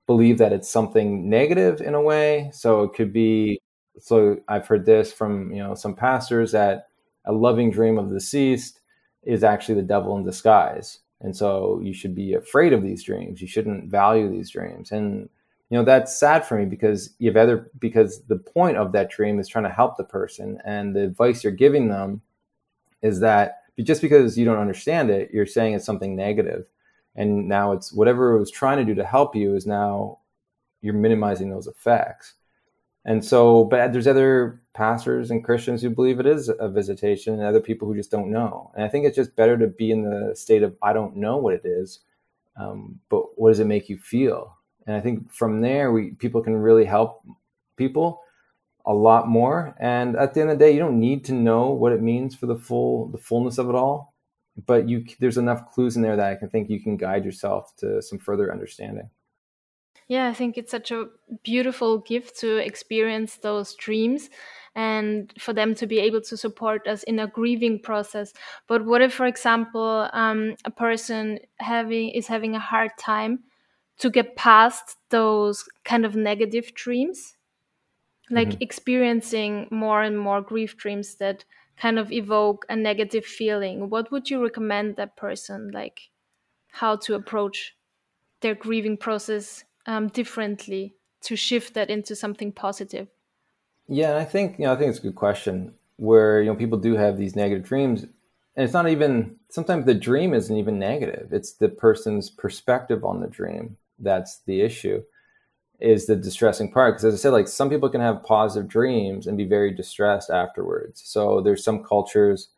[0.06, 2.52] believe that it's something negative in a way.
[2.54, 3.62] So it could be
[4.00, 6.88] so I've heard this from, you know, some pastors that
[7.26, 8.82] a loving dream of the deceased
[9.24, 11.00] is actually the devil in disguise.
[11.22, 13.42] And so you should be afraid of these dreams.
[13.42, 14.92] You shouldn't value these dreams.
[14.92, 15.30] And
[15.74, 19.40] you know that's sad for me because you've other because the point of that dream
[19.40, 22.22] is trying to help the person and the advice you're giving them
[23.02, 26.68] is that just because you don't understand it you're saying it's something negative.
[27.16, 30.20] And now it's whatever it was trying to do to help you is now
[30.82, 32.36] you're minimizing those effects.
[33.06, 37.42] And so but there's other pastors and christians who believe it is a visitation and
[37.42, 38.72] other people who just don't know.
[38.76, 41.38] And i think it's just better to be in the state of i don't know
[41.38, 42.02] what it is
[42.58, 46.42] um, but what does it make you feel and I think from there, we people
[46.42, 47.22] can really help
[47.78, 48.22] people
[48.86, 49.76] a lot more.
[49.80, 52.36] And at the end of the day, you don't need to know what it means
[52.36, 54.14] for the full the fullness of it all,
[54.66, 57.74] but you there's enough clues in there that I can think you can guide yourself
[57.78, 59.10] to some further understanding.
[60.10, 61.08] Yeah, I think it's such a
[61.44, 64.30] beautiful gift to experience those dreams
[64.76, 68.34] and for them to be able to support us in a grieving process.
[68.68, 73.44] But what if, for example, um, a person having is having a hard time
[74.04, 77.38] to get past those kind of negative dreams
[78.30, 78.58] like mm-hmm.
[78.60, 81.46] experiencing more and more grief dreams that
[81.78, 83.90] kind of evoke a negative feeling.
[83.90, 86.02] What would you recommend that person like
[86.68, 87.78] how to approach
[88.42, 93.08] their grieving process um, differently to shift that into something positive?
[93.88, 95.76] Yeah i think you know i think it's a good question.
[95.96, 99.94] Where you know people do have these negative dreams and it's not even sometimes the
[99.94, 101.30] dream isn't even negative.
[101.32, 105.02] It's the person's perspective on the dream that's the issue
[105.80, 109.28] is the distressing part because as i said like some people can have positive dreams
[109.28, 111.02] and be very distressed afterwards.
[111.06, 112.50] So there's some cultures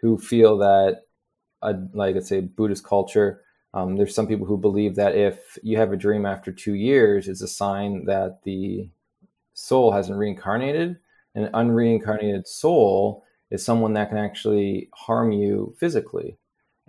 [0.00, 1.02] who feel that
[1.62, 3.42] uh, like let's say buddhist culture
[3.74, 7.28] um, there's some people who believe that if you have a dream after two years
[7.28, 8.90] it's a sign that the
[9.60, 10.98] soul hasn't reincarnated.
[11.34, 16.36] An unreincarnated soul is someone that can actually harm you physically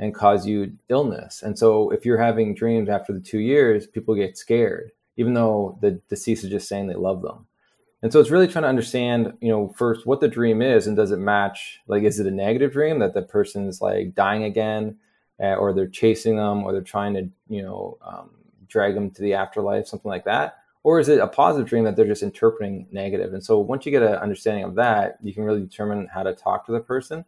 [0.01, 1.43] and cause you illness.
[1.43, 5.77] And so if you're having dreams after the two years, people get scared, even though
[5.79, 7.45] the deceased is just saying they love them.
[8.01, 10.97] And so it's really trying to understand, you know, first what the dream is and
[10.97, 11.79] does it match?
[11.85, 14.97] Like, is it a negative dream that the person's like dying again,
[15.39, 18.31] uh, or they're chasing them, or they're trying to, you know, um,
[18.67, 20.57] drag them to the afterlife, something like that?
[20.81, 23.35] Or is it a positive dream that they're just interpreting negative?
[23.35, 26.33] And so once you get an understanding of that, you can really determine how to
[26.33, 27.23] talk to the person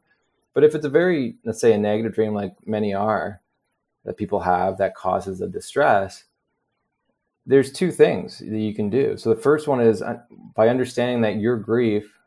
[0.53, 3.41] but if it's a very, let's say, a negative dream, like many are
[4.05, 6.25] that people have that causes a distress,
[7.45, 9.17] there's two things that you can do.
[9.17, 10.19] So the first one is uh,
[10.55, 12.17] by understanding that your grief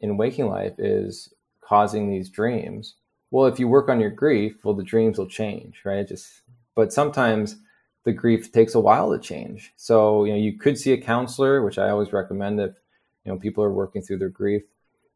[0.00, 2.94] in waking life is causing these dreams.
[3.30, 6.06] Well, if you work on your grief, well, the dreams will change, right?
[6.06, 6.42] Just,
[6.74, 7.56] but sometimes
[8.04, 9.72] the grief takes a while to change.
[9.76, 12.74] So, you know, you could see a counselor, which I always recommend if,
[13.24, 14.62] you know, people are working through their grief.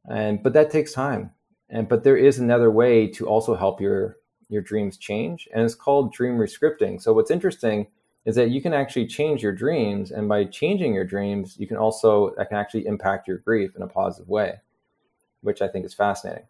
[0.09, 1.31] And, but that takes time
[1.74, 4.16] and but there is another way to also help your
[4.48, 7.02] your dreams change and it's called dream rescripting.
[7.02, 7.88] So what's interesting
[8.24, 11.76] is that you can actually change your dreams and by changing your dreams you can
[11.76, 14.60] also that can actually impact your grief in a positive way
[15.42, 16.44] which i think is fascinating.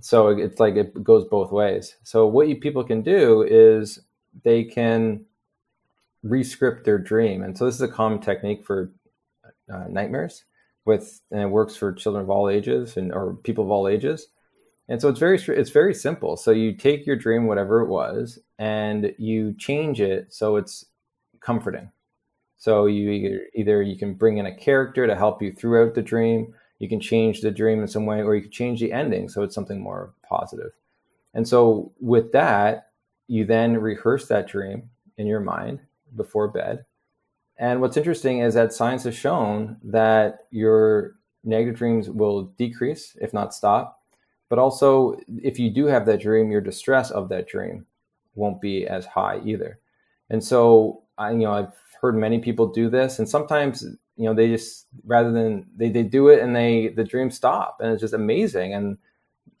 [0.00, 1.96] So it's like it goes both ways.
[2.04, 4.00] So what you people can do is
[4.44, 5.24] they can
[6.22, 7.42] rescript their dream.
[7.42, 8.92] And so this is a common technique for
[9.72, 10.44] uh, nightmares
[10.84, 14.28] with and it works for children of all ages and or people of all ages
[14.88, 16.36] and so it's very it's very simple.
[16.36, 20.86] So you take your dream, whatever it was, and you change it so it's
[21.40, 21.90] comforting.
[22.58, 26.02] So you either, either you can bring in a character to help you throughout the
[26.02, 29.28] dream, you can change the dream in some way, or you can change the ending
[29.28, 30.72] so it's something more positive.
[31.34, 32.88] And so with that,
[33.28, 35.80] you then rehearse that dream in your mind
[36.16, 36.84] before bed.
[37.58, 43.32] And what's interesting is that science has shown that your negative dreams will decrease, if
[43.32, 43.95] not stop,
[44.48, 47.86] but also, if you do have that dream, your distress of that dream
[48.34, 49.78] won't be as high either.
[50.30, 53.82] And so, I, you know, I've heard many people do this, and sometimes,
[54.16, 57.78] you know, they just rather than they, they do it and they the dreams stop,
[57.80, 58.98] and it's just amazing, and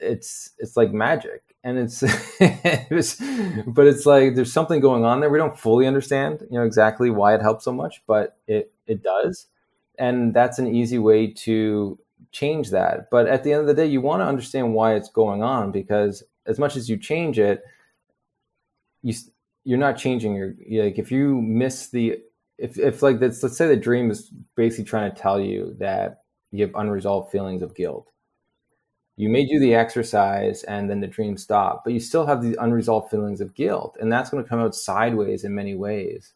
[0.00, 2.02] it's it's like magic, and it's,
[2.40, 3.16] it's
[3.66, 5.30] but it's like there's something going on there.
[5.30, 9.02] We don't fully understand, you know, exactly why it helps so much, but it it
[9.02, 9.46] does,
[9.98, 11.98] and that's an easy way to
[12.36, 13.08] change that.
[13.10, 15.72] But at the end of the day, you want to understand why it's going on
[15.72, 17.62] because as much as you change it,
[19.02, 19.14] you
[19.64, 22.18] you're not changing your like if you miss the
[22.58, 26.22] if if like let's say the dream is basically trying to tell you that
[26.52, 28.12] you have unresolved feelings of guilt.
[29.16, 32.56] You may do the exercise and then the dream stop, but you still have these
[32.58, 36.34] unresolved feelings of guilt, and that's going to come out sideways in many ways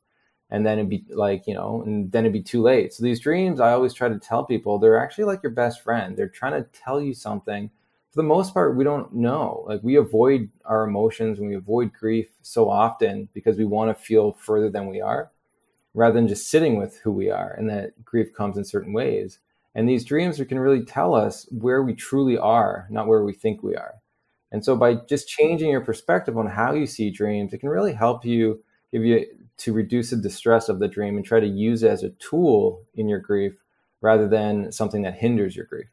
[0.50, 3.20] and then it'd be like you know and then it'd be too late so these
[3.20, 6.52] dreams i always try to tell people they're actually like your best friend they're trying
[6.52, 7.70] to tell you something
[8.10, 9.64] for the most part, we don't know.
[9.68, 14.04] Like we avoid our emotions and we avoid grief so often because we want to
[14.04, 15.30] feel further than we are
[15.94, 19.38] rather than just sitting with who we are and that grief comes in certain ways.
[19.76, 23.62] And these dreams can really tell us where we truly are, not where we think
[23.62, 23.94] we are.
[24.50, 27.92] And so by just changing your perspective on how you see dreams, it can really
[27.92, 29.24] help you give you
[29.60, 32.84] to reduce the distress of the dream and try to use it as a tool
[32.94, 33.62] in your grief
[34.00, 35.88] rather than something that hinders your grief.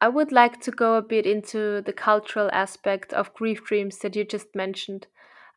[0.00, 4.16] I would like to go a bit into the cultural aspect of grief dreams that
[4.16, 5.06] you just mentioned.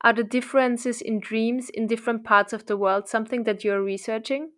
[0.02, 4.52] Are the differences in dreams in different parts of the world something that you're researching?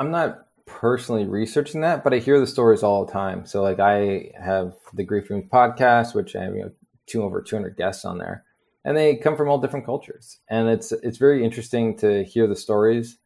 [0.00, 3.46] I'm not personally researching that, but I hear the stories all the time.
[3.46, 6.70] So, like, I have the Grief Dreams podcast, which I have you know,
[7.06, 8.44] two over 200 guests on there,
[8.84, 12.56] and they come from all different cultures, and it's it's very interesting to hear the
[12.56, 13.18] stories.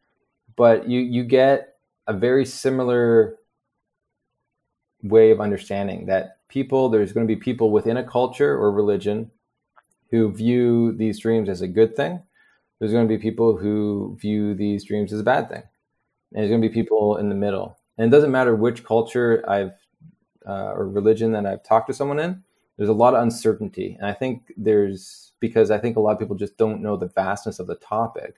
[0.55, 1.75] But you you get
[2.07, 3.37] a very similar
[5.03, 9.31] way of understanding that people there's going to be people within a culture or religion
[10.11, 12.21] who view these dreams as a good thing.
[12.79, 15.63] There's going to be people who view these dreams as a bad thing.
[16.31, 17.79] And there's going to be people in the middle.
[17.97, 19.73] And it doesn't matter which culture i've
[20.47, 22.43] uh, or religion that i've talked to someone in
[22.77, 26.19] there's a lot of uncertainty and i think there's because i think a lot of
[26.19, 28.35] people just don't know the vastness of the topic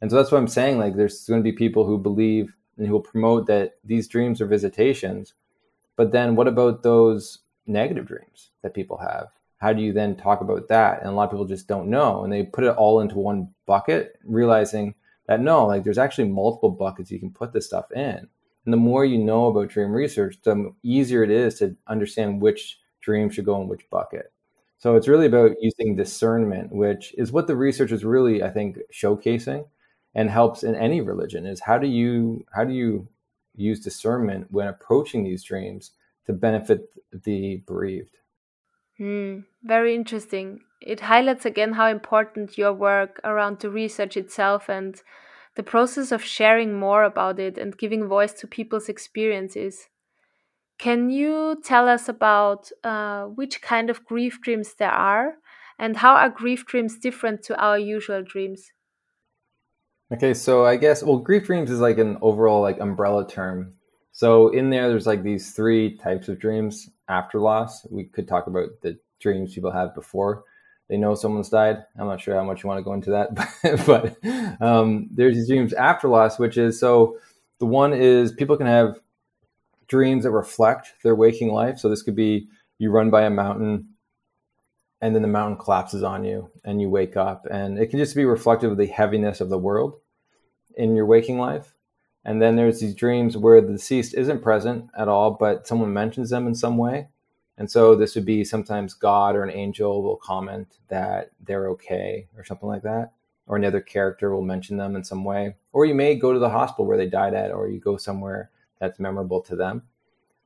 [0.00, 2.86] and so that's what i'm saying like there's going to be people who believe and
[2.86, 5.34] who will promote that these dreams are visitations
[5.96, 9.28] but then what about those negative dreams that people have?
[9.58, 11.00] How do you then talk about that?
[11.00, 12.24] And a lot of people just don't know.
[12.24, 14.94] And they put it all into one bucket, realizing
[15.28, 18.28] that no, like there's actually multiple buckets you can put this stuff in.
[18.64, 22.78] And the more you know about dream research, the easier it is to understand which
[23.02, 24.32] dream should go in which bucket.
[24.78, 28.78] So it's really about using discernment, which is what the research is really, I think,
[28.92, 29.66] showcasing
[30.14, 33.08] and helps in any religion is how do you how do you
[33.54, 35.92] use discernment when approaching these dreams
[36.26, 38.16] to benefit the bereaved.
[38.98, 40.60] Hmm, very interesting.
[40.80, 45.00] It highlights again how important your work around the research itself and
[45.54, 49.88] the process of sharing more about it and giving voice to people's experiences.
[50.82, 55.34] Can you tell us about uh, which kind of grief dreams there are
[55.78, 58.72] and how are grief dreams different to our usual dreams?
[60.12, 63.74] Okay, so I guess well, grief dreams is like an overall like umbrella term.
[64.10, 67.86] So in there, there's like these three types of dreams after loss.
[67.88, 70.42] We could talk about the dreams people have before
[70.88, 71.84] they know someone's died.
[71.96, 73.86] I'm not sure how much you want to go into that, but,
[74.20, 77.18] but um, there's these dreams after loss, which is so
[77.60, 78.98] the one is people can have
[79.92, 81.78] dreams that reflect their waking life.
[81.78, 83.88] So this could be you run by a mountain
[85.02, 87.46] and then the mountain collapses on you and you wake up.
[87.50, 90.00] And it can just be reflective of the heaviness of the world
[90.78, 91.74] in your waking life.
[92.24, 96.30] And then there's these dreams where the deceased isn't present at all but someone mentions
[96.30, 97.08] them in some way.
[97.58, 102.28] And so this would be sometimes god or an angel will comment that they're okay
[102.34, 103.12] or something like that.
[103.46, 105.56] Or another character will mention them in some way.
[105.74, 108.48] Or you may go to the hospital where they died at or you go somewhere
[108.82, 109.82] that's memorable to them.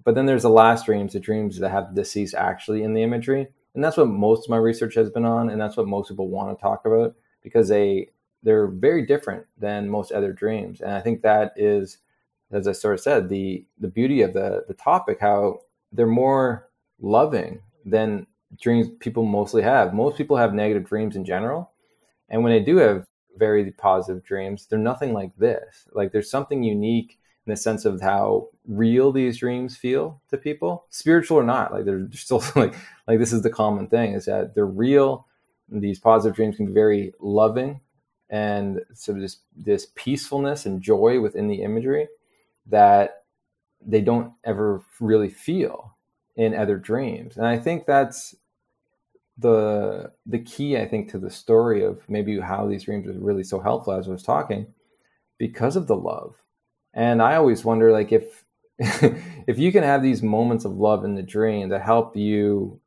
[0.04, 3.02] But then there's the last dreams the dreams that have the deceased actually in the
[3.02, 3.48] imagery.
[3.74, 6.28] And that's what most of my research has been on and that's what most people
[6.28, 8.10] want to talk about because they
[8.42, 10.80] they're very different than most other dreams.
[10.82, 11.98] And i think that is
[12.52, 15.60] as i sort of said the the beauty of the the topic how
[15.92, 16.68] they're more
[17.00, 18.26] loving than
[18.60, 19.94] dreams people mostly have.
[19.94, 21.72] Most people have negative dreams in general.
[22.28, 25.88] And when they do have very positive dreams they're nothing like this.
[25.92, 30.84] Like there's something unique in the sense of how real these dreams feel to people,
[30.90, 31.72] spiritual or not.
[31.72, 32.74] Like they're still like
[33.06, 35.26] like this is the common thing is that they're real.
[35.68, 37.80] These positive dreams can be very loving,
[38.30, 42.08] and so this this peacefulness and joy within the imagery
[42.66, 43.24] that
[43.80, 45.96] they don't ever really feel
[46.36, 47.36] in other dreams.
[47.36, 48.34] And I think that's
[49.38, 53.44] the the key I think to the story of maybe how these dreams are really
[53.44, 54.66] so helpful as I was talking
[55.38, 56.36] because of the love
[56.96, 58.44] and I always wonder, like, if
[58.78, 62.80] if you can have these moments of love in the dream that help you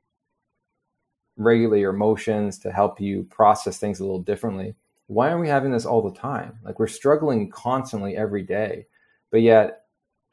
[1.37, 4.75] regulate your emotions, to help you process things a little differently,
[5.07, 6.59] why aren't we having this all the time?
[6.63, 8.87] Like, we're struggling constantly every day,
[9.31, 9.83] but yet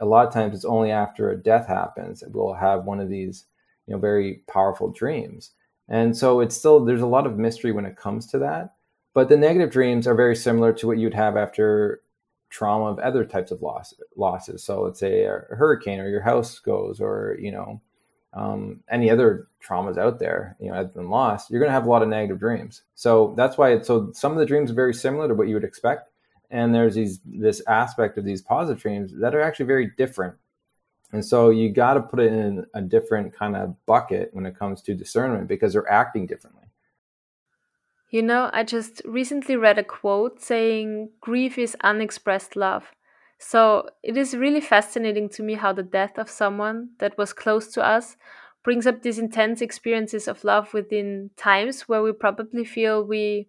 [0.01, 3.09] a lot of times it's only after a death happens that we'll have one of
[3.09, 3.45] these,
[3.87, 5.53] you know, very powerful dreams.
[5.89, 8.75] And so it's still there's a lot of mystery when it comes to that.
[9.15, 12.03] But the negative dreams are very similar to what you'd have after
[12.51, 14.65] trauma of other types of loss, losses.
[14.65, 17.81] So let's say a hurricane or your house goes, or you know,
[18.33, 21.51] um, any other traumas out there, you know, have been lost.
[21.51, 22.83] You're going to have a lot of negative dreams.
[22.95, 23.73] So that's why.
[23.73, 26.11] It's, so some of the dreams are very similar to what you would expect,
[26.51, 30.35] and there's these this aspect of these positive dreams that are actually very different
[31.13, 34.59] And so you got to put it in a different kind of bucket when it
[34.59, 36.65] comes to discernment because they're acting differently.
[38.09, 42.93] You know, I just recently read a quote saying grief is unexpressed love.
[43.39, 47.69] So it is really fascinating to me how the death of someone that was close
[47.73, 48.17] to us
[48.65, 53.49] brings up these intense experiences of love within times where we probably feel we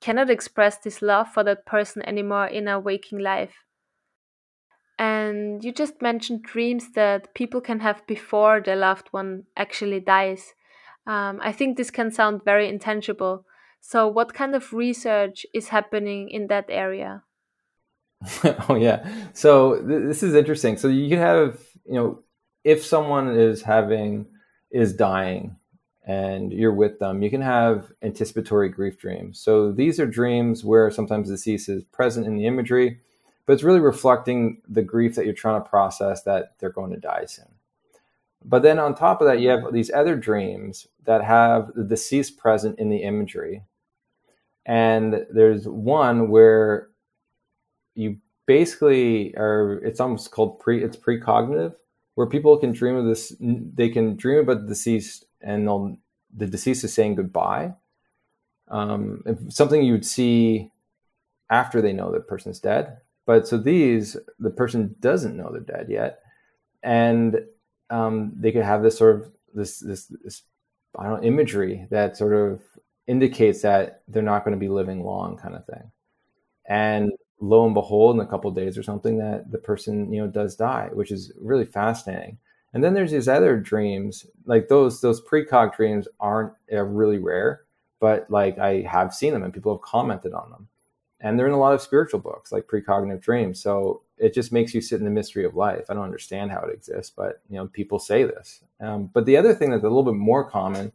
[0.00, 3.64] cannot express this love for that person anymore in our waking life.
[4.98, 10.54] And you just mentioned dreams that people can have before their loved one actually dies.
[11.06, 13.44] Um, I think this can sound very intangible.
[13.86, 17.22] So, what kind of research is happening in that area?
[18.70, 20.78] oh yeah, so th- this is interesting.
[20.78, 22.22] So you can have, you know,
[22.64, 24.26] if someone is having
[24.70, 25.56] is dying
[26.06, 29.38] and you're with them, you can have anticipatory grief dreams.
[29.38, 33.00] So these are dreams where sometimes the deceased is present in the imagery,
[33.44, 37.00] but it's really reflecting the grief that you're trying to process that they're going to
[37.00, 37.52] die soon.
[38.42, 42.38] But then on top of that, you have these other dreams that have the deceased
[42.38, 43.62] present in the imagery
[44.66, 46.88] and there's one where
[47.94, 51.74] you basically are it's almost called pre it's precognitive
[52.14, 55.96] where people can dream of this they can dream about the deceased and they'll
[56.36, 57.74] the deceased is saying goodbye.
[58.68, 60.70] Um, something you would see
[61.50, 62.98] after they know the person's dead.
[63.26, 66.20] But so these the person doesn't know they're dead yet.
[66.82, 67.40] And
[67.90, 70.42] um, they could have this sort of this this, this
[70.98, 72.62] I don't know imagery that sort of
[73.06, 75.90] indicates that they're not going to be living long kind of thing.
[76.66, 80.28] And lo and behold in a couple days or something that the person you know
[80.28, 82.38] does die which is really fascinating.
[82.72, 87.62] And then there's these other dreams like those those precog dreams aren't are really rare
[88.00, 90.68] but like i have seen them and people have commented on them.
[91.20, 93.62] And they're in a lot of spiritual books like precognitive dreams.
[93.62, 95.86] So it just makes you sit in the mystery of life.
[95.88, 98.62] I don't understand how it exists but you know people say this.
[98.80, 100.92] Um, but the other thing that's a little bit more common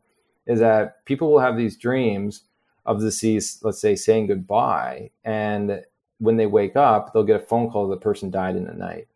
[0.50, 2.42] is that people will have these dreams
[2.86, 5.12] of the deceased, let's say, saying goodbye.
[5.24, 5.84] And
[6.18, 8.74] when they wake up, they'll get a phone call that the person died in the
[8.74, 9.08] night.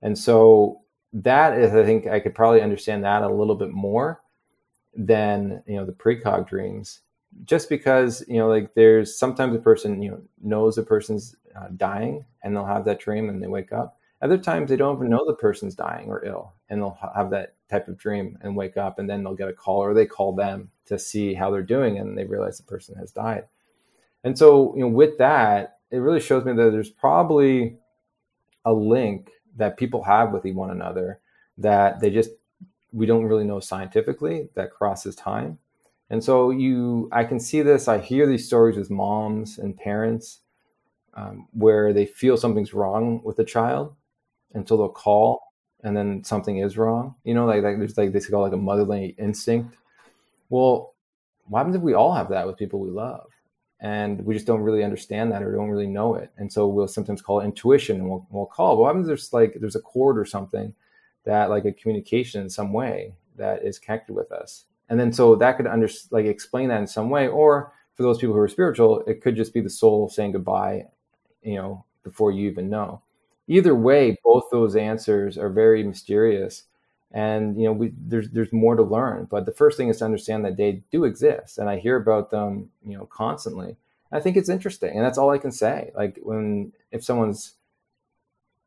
[0.00, 0.80] And so
[1.12, 4.22] that is, I think I could probably understand that a little bit more
[4.94, 7.00] than, you know, the precog dreams,
[7.44, 11.66] just because, you know, like there's sometimes a person, you know, knows a person's uh,
[11.76, 13.98] dying and they'll have that dream and they wake up.
[14.22, 17.54] Other times they don't even know the person's dying or ill and they'll have that
[17.70, 20.34] type of dream and wake up and then they'll get a call or they call
[20.34, 23.44] them to see how they're doing and they realize the person has died.
[24.24, 27.76] And so, you know, with that, it really shows me that there's probably
[28.64, 31.20] a link that people have with one another
[31.58, 32.30] that they just
[32.92, 35.58] we don't really know scientifically that crosses time.
[36.08, 40.40] And so you I can see this, I hear these stories with moms and parents
[41.14, 43.94] um, where they feel something's wrong with the child
[44.54, 45.49] until they'll call
[45.82, 47.14] and then something is wrong.
[47.24, 49.76] You know, like, like there's like they call like a motherly instinct.
[50.48, 50.94] Well,
[51.46, 53.28] what happens if we all have that with people we love?
[53.80, 56.30] And we just don't really understand that or don't really know it.
[56.36, 58.76] And so we'll sometimes call it intuition and we'll, we'll call.
[58.76, 60.74] But what happens if there's like there's a cord or something
[61.24, 64.64] that like a communication in some way that is connected with us.
[64.90, 67.28] And then so that could under like explain that in some way.
[67.28, 70.84] Or for those people who are spiritual, it could just be the soul saying goodbye,
[71.42, 73.00] you know, before you even know
[73.50, 76.64] either way, both those answers are very mysterious.
[77.12, 79.26] And you know, we, there's there's more to learn.
[79.28, 82.30] But the first thing is to understand that they do exist, and I hear about
[82.30, 83.76] them, you know, constantly.
[84.12, 85.90] I think it's interesting, and that's all I can say.
[85.96, 87.54] Like when if someone's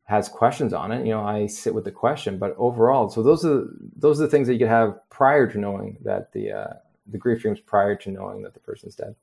[0.04, 2.38] has questions on it, you know, I sit with the question.
[2.38, 3.64] But overall, so those are
[3.96, 6.74] those are the things that you could have prior to knowing that the uh,
[7.06, 9.14] the grief dreams prior to knowing that the person's dead.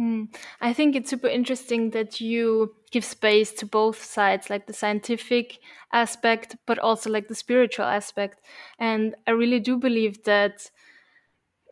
[0.00, 0.34] Mm.
[0.60, 5.58] I think it's super interesting that you give space to both sides, like the scientific
[5.92, 8.40] aspect, but also like the spiritual aspect.
[8.78, 10.70] And I really do believe that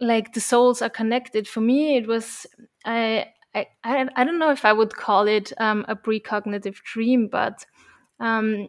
[0.01, 1.49] like the souls are connected.
[1.49, 2.47] For me, it was
[2.85, 7.65] I I I, don't know if I would call it um, a precognitive dream, but
[8.19, 8.69] um,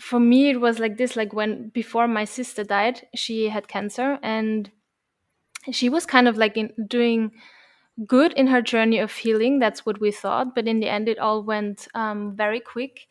[0.00, 1.16] for me it was like this.
[1.16, 4.70] Like when before my sister died, she had cancer, and
[5.70, 7.32] she was kind of like in doing
[8.06, 9.58] good in her journey of healing.
[9.58, 10.54] That's what we thought.
[10.54, 13.06] But in the end, it all went um, very quick.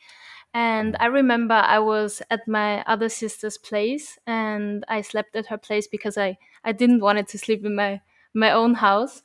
[0.53, 5.57] And I remember I was at my other sister's place and I slept at her
[5.57, 8.01] place because I, I didn't want to sleep in my,
[8.33, 9.21] my own house.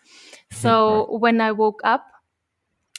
[0.52, 1.20] So right.
[1.20, 2.06] when I woke up,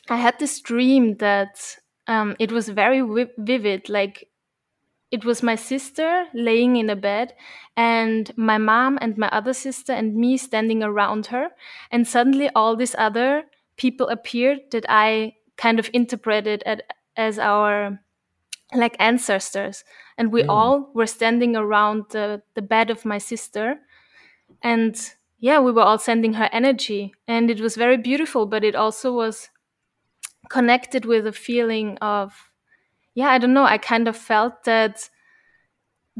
[0.09, 1.77] I had this dream that
[2.07, 3.89] um, it was very vi- vivid.
[3.89, 4.27] Like
[5.11, 7.33] it was my sister laying in a bed
[7.77, 11.49] and my mom and my other sister and me standing around her.
[11.91, 13.43] And suddenly all these other
[13.77, 16.63] people appeared that i kind of interpreted
[17.15, 17.99] as our
[18.73, 19.85] like ancestors.
[20.17, 20.49] And we mm.
[20.49, 23.79] all were standing around the, the bed of my sister.
[24.61, 24.99] And
[25.39, 27.13] yeah we were all sending her energy.
[27.27, 29.49] And it was very beautiful but it also was
[30.49, 32.46] connected with a feeling of
[33.17, 35.09] yeah i don't know i kind of felt that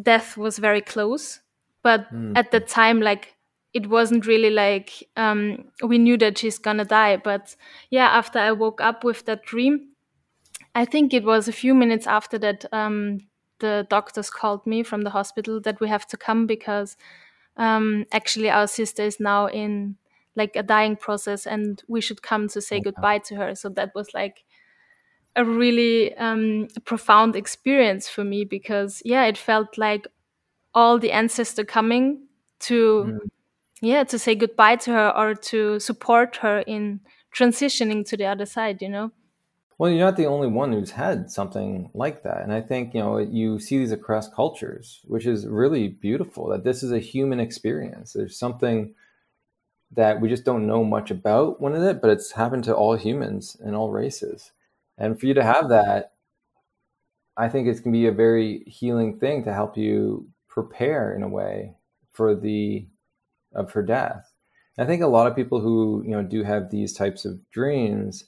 [0.02, 1.40] death was very close
[1.84, 2.38] but mm.
[2.38, 3.36] at the time like
[3.74, 7.56] it wasn't really like um, we knew that she's gonna die but
[7.92, 9.90] yeah after i woke up with that dream
[10.78, 13.22] I think it was a few minutes after that um,
[13.58, 16.96] the doctors called me from the hospital that we have to come because
[17.58, 19.96] um, actually our sister is now in
[20.36, 22.84] like a dying process and we should come to say okay.
[22.84, 23.56] goodbye to her.
[23.56, 24.44] So that was like
[25.38, 30.08] a really um, profound experience for me because yeah, it felt like
[30.74, 32.28] all the ancestor coming
[32.60, 33.30] to mm.
[33.82, 37.00] yeah to say goodbye to her or to support her in
[37.36, 38.82] transitioning to the other side.
[38.82, 39.12] You know.
[39.78, 42.42] Well, you're not the only one who's had something like that.
[42.42, 46.64] And I think, you know, you see these across cultures, which is really beautiful that
[46.64, 48.14] this is a human experience.
[48.14, 48.96] There's something
[49.92, 53.56] that we just don't know much about when it, but it's happened to all humans
[53.64, 54.52] and all races.
[54.98, 56.14] And for you to have that,
[57.36, 61.22] I think it's going to be a very healing thing to help you prepare in
[61.22, 61.76] a way
[62.12, 62.88] for the
[63.54, 64.34] of her death.
[64.78, 67.40] And I think a lot of people who, you know, do have these types of
[67.52, 68.26] dreams,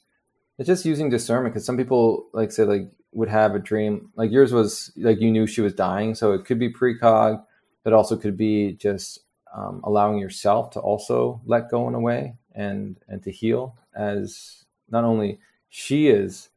[0.60, 4.30] it's just using discernment because some people like say like would have a dream like
[4.30, 7.44] yours was like you knew she was dying so it could be precog
[7.84, 9.22] but also could be just
[9.56, 14.66] um, allowing yourself to also let go in a way and and to heal as
[14.92, 15.40] not only
[15.70, 16.50] she is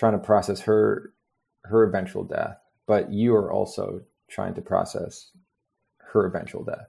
[0.00, 1.12] trying to process her
[1.64, 2.56] her eventual death
[2.90, 5.30] but you are also trying to process
[5.98, 6.88] her eventual death.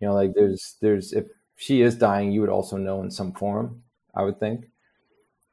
[0.00, 1.24] You know like there's there's if
[1.56, 3.82] she is dying you would also know in some form
[4.14, 4.66] i would think.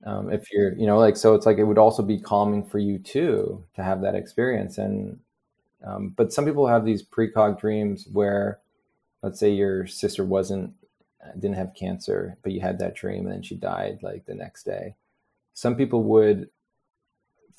[0.06, 2.80] Um, if you're you know like so it's like it would also be calming for
[2.80, 4.78] you too to have that experience.
[4.78, 5.20] And
[5.86, 8.60] um, but some people have these precog dreams where
[9.24, 10.74] let's say your sister wasn't
[11.39, 14.64] didn't have cancer but you had that dream and then she died like the next
[14.64, 14.96] day.
[15.54, 16.50] Some people would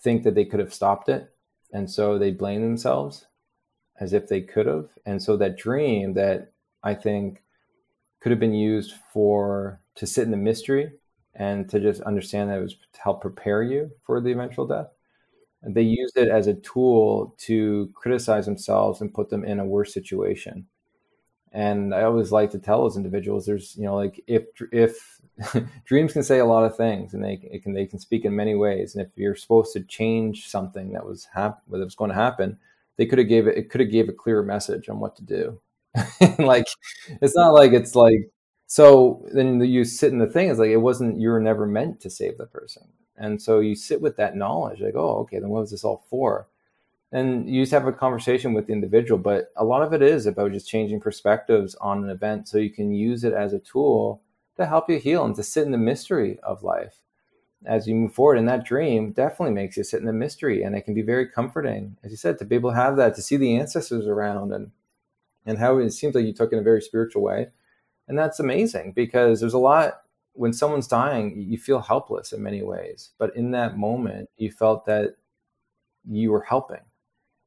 [0.02, 1.30] think that they could have stopped it
[1.72, 3.26] and so they blame themselves
[4.00, 6.52] as if they could have and so that dream that
[6.84, 7.42] i think
[8.20, 10.92] could have been used for to sit in the mystery
[11.34, 14.88] and to just understand that it was to help prepare you for the eventual death.
[15.62, 19.94] They used it as a tool to criticize themselves and put them in a worse
[19.94, 20.66] situation.
[21.52, 25.20] And I always like to tell those individuals, there's, you know, like if if
[25.84, 28.54] dreams can say a lot of things, and they can they can speak in many
[28.54, 28.94] ways.
[28.94, 32.58] And if you're supposed to change something that was hap- that was going to happen,
[32.96, 33.56] they could have gave it.
[33.58, 35.60] It could have gave a clearer message on what to do.
[36.38, 36.66] like
[37.20, 38.30] it's not like it's like
[38.66, 42.00] so then you sit in the thing, it's like it wasn't, you were never meant
[42.00, 42.84] to save the person.
[43.18, 46.06] And so you sit with that knowledge, like, oh, okay, then what was this all
[46.08, 46.48] for?
[47.12, 50.26] And you just have a conversation with the individual, but a lot of it is
[50.26, 54.22] about just changing perspectives on an event so you can use it as a tool
[54.56, 57.02] to help you heal and to sit in the mystery of life
[57.66, 58.38] as you move forward.
[58.38, 61.28] And that dream definitely makes you sit in the mystery, and it can be very
[61.28, 64.52] comforting, as you said, to be able to have that, to see the ancestors around,
[64.52, 64.70] and
[65.44, 67.48] and how it seems like you took in a very spiritual way
[68.08, 70.02] and that's amazing because there's a lot
[70.34, 73.10] when someone's dying, you feel helpless in many ways.
[73.18, 75.16] But in that moment, you felt that
[76.08, 76.80] you were helping.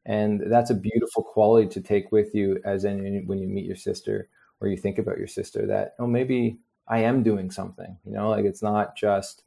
[0.06, 3.76] And that's a beautiful quality to take with you as in when you meet your
[3.76, 4.30] sister
[4.62, 8.30] or you think about your sister that, oh, maybe I am doing something, you know,
[8.30, 9.44] like it's not just,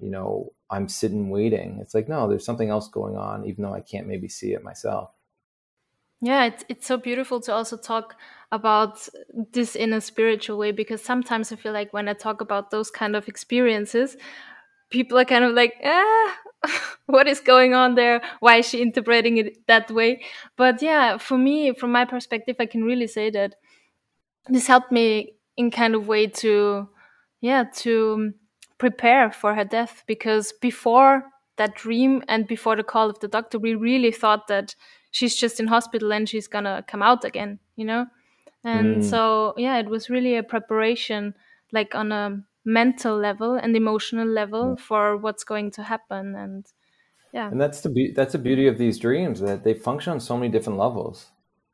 [0.00, 1.78] you know, I'm sitting waiting.
[1.80, 4.64] It's like, no, there's something else going on, even though I can't maybe see it
[4.64, 5.10] myself.
[6.20, 8.14] Yeah, it's it's so beautiful to also talk
[8.52, 9.08] about
[9.52, 12.90] this in a spiritual way because sometimes I feel like when I talk about those
[12.90, 14.16] kind of experiences,
[14.92, 16.36] people are kind of like, ah,
[17.06, 18.22] what is going on there?
[18.40, 20.22] Why is she interpreting it that way?
[20.56, 23.56] But yeah, for me, from my perspective, I can really say that
[24.48, 26.88] this helped me in kind of way to,
[27.40, 28.32] yeah, to
[28.78, 31.24] prepare for her death because before
[31.56, 34.74] that dream and before the call of the doctor, we really thought that
[35.12, 38.06] she's just in hospital and she's gonna come out again you know
[38.64, 39.04] and mm.
[39.04, 41.34] so yeah it was really a preparation
[41.70, 46.66] like on a mental level and emotional level for what's going to happen and
[47.32, 47.48] yeah.
[47.50, 50.36] And that's the be- that's the beauty of these dreams that they function on so
[50.36, 51.30] many different levels.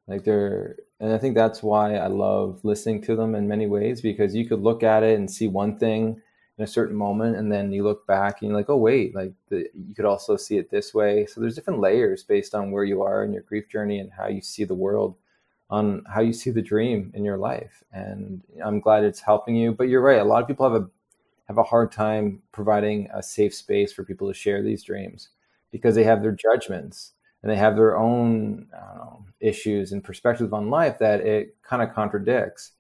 [0.07, 4.01] Like they're and i think that's why i love listening to them in many ways
[4.01, 6.21] because you could look at it and see one thing
[6.57, 9.33] in a certain moment and then you look back and you're like oh wait like
[9.49, 11.27] the, you could also see it this way.
[11.27, 14.27] So there's different layers based on where you are in your grief journey and how
[14.29, 15.17] you see the world
[15.71, 19.73] on how you see the dream in your life and i'm glad it's helping you
[19.73, 20.89] but you're right a lot of people have a
[21.47, 25.31] have a hard time providing a safe space for people to share these dreams
[25.73, 27.13] because they have their judgments
[27.43, 31.95] and they have their own know, issues and perspectives on life that it kind of
[31.95, 32.73] contradicts.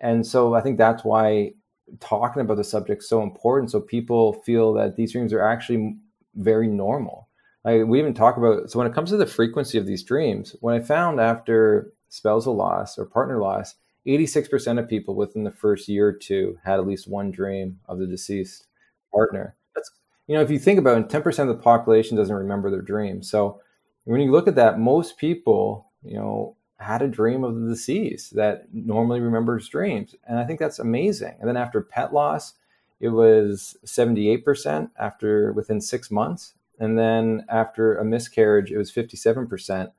[0.00, 1.52] And so I think that's why
[2.00, 3.70] talking about the subject is so important.
[3.70, 5.96] So people feel that these dreams are actually
[6.34, 7.28] very normal.
[7.64, 10.54] Like we even talk about so when it comes to the frequency of these dreams,
[10.60, 13.74] when I found after spousal loss or partner loss,
[14.06, 17.98] 86% of people within the first year or two had at least one dream of
[17.98, 18.66] the deceased
[19.12, 19.56] partner.
[19.74, 19.90] That's
[20.26, 23.28] you know, if you think about it, 10% of the population doesn't remember their dreams.
[23.30, 23.60] So
[24.04, 28.34] when you look at that, most people, you know, had a dream of the deceased
[28.36, 30.14] that normally remembers dreams.
[30.26, 31.34] And I think that's amazing.
[31.40, 32.54] And then after pet loss,
[33.00, 36.54] it was 78% after within six months.
[36.78, 39.92] And then after a miscarriage, it was 57%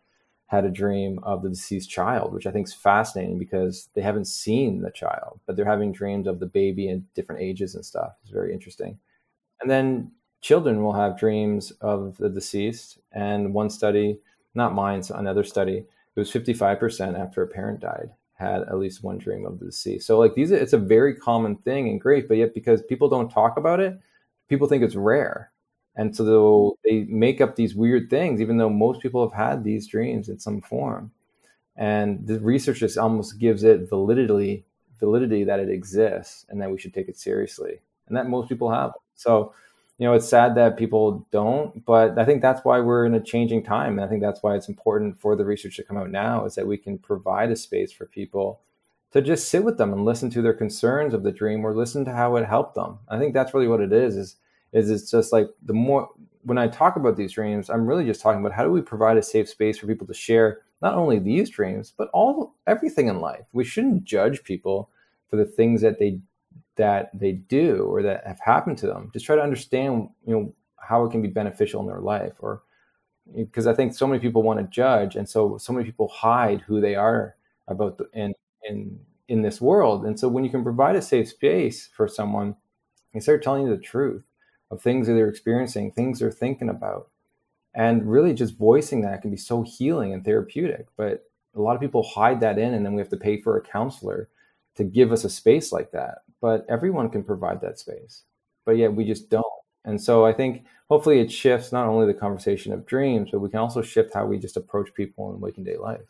[0.48, 4.26] had a dream of the deceased child, which I think is fascinating because they haven't
[4.26, 8.14] seen the child, but they're having dreams of the baby in different ages and stuff.
[8.22, 9.00] It's very interesting.
[9.62, 13.00] And then children will have dreams of the deceased.
[13.12, 14.20] And one study,
[14.54, 19.02] not mine, so another study, it was 55% after a parent died had at least
[19.02, 20.06] one dream of the deceased.
[20.06, 23.30] So like these, it's a very common thing and great, but yet because people don't
[23.30, 23.98] talk about it,
[24.50, 25.52] people think it's rare.
[25.96, 29.88] And so they make up these weird things, even though most people have had these
[29.88, 31.12] dreams in some form.
[31.78, 34.66] And the research just almost gives it validity,
[35.00, 37.80] validity that it exists and that we should take it seriously.
[38.08, 38.92] And that most people have.
[39.16, 39.54] So
[39.98, 43.22] you know, it's sad that people don't, but I think that's why we're in a
[43.22, 43.94] changing time.
[43.94, 46.56] And I think that's why it's important for the research to come out now is
[46.56, 48.60] that we can provide a space for people
[49.12, 52.04] to just sit with them and listen to their concerns of the dream or listen
[52.04, 53.00] to how it helped them.
[53.08, 54.36] I think that's really what it is, is,
[54.76, 56.10] is it's just like the more,
[56.44, 59.18] when I talk about these dreams, I'm really just talking about how do we provide
[59.18, 63.20] a safe space for people to share not only these dreams, but all everything in
[63.20, 63.46] life.
[63.54, 64.90] We shouldn't judge people
[65.30, 66.20] for the things that they
[66.76, 69.10] that they do or that have happened to them.
[69.14, 72.62] Just try to understand you know how it can be beneficial in their life or
[73.36, 76.62] because i think so many people want to judge and so so many people hide
[76.62, 77.36] who they are
[77.68, 78.36] about the, in
[78.70, 80.06] in in this world.
[80.06, 82.56] And so when you can provide a safe space for someone
[83.14, 84.24] they start telling you the truth
[84.72, 87.10] of things that they're experiencing things they're thinking about.
[87.74, 91.82] And really just voicing that can be so healing and therapeutic but a lot of
[91.82, 94.30] people hide that in and then we have to pay for a counselor
[94.76, 96.20] to give us a space like that.
[96.42, 98.24] But everyone can provide that space
[98.66, 99.46] but yet we just don't.
[99.86, 103.50] And so i think hopefully it shifts not only the conversation of dreams but we
[103.50, 106.02] can also shift how we just approach people in waking day life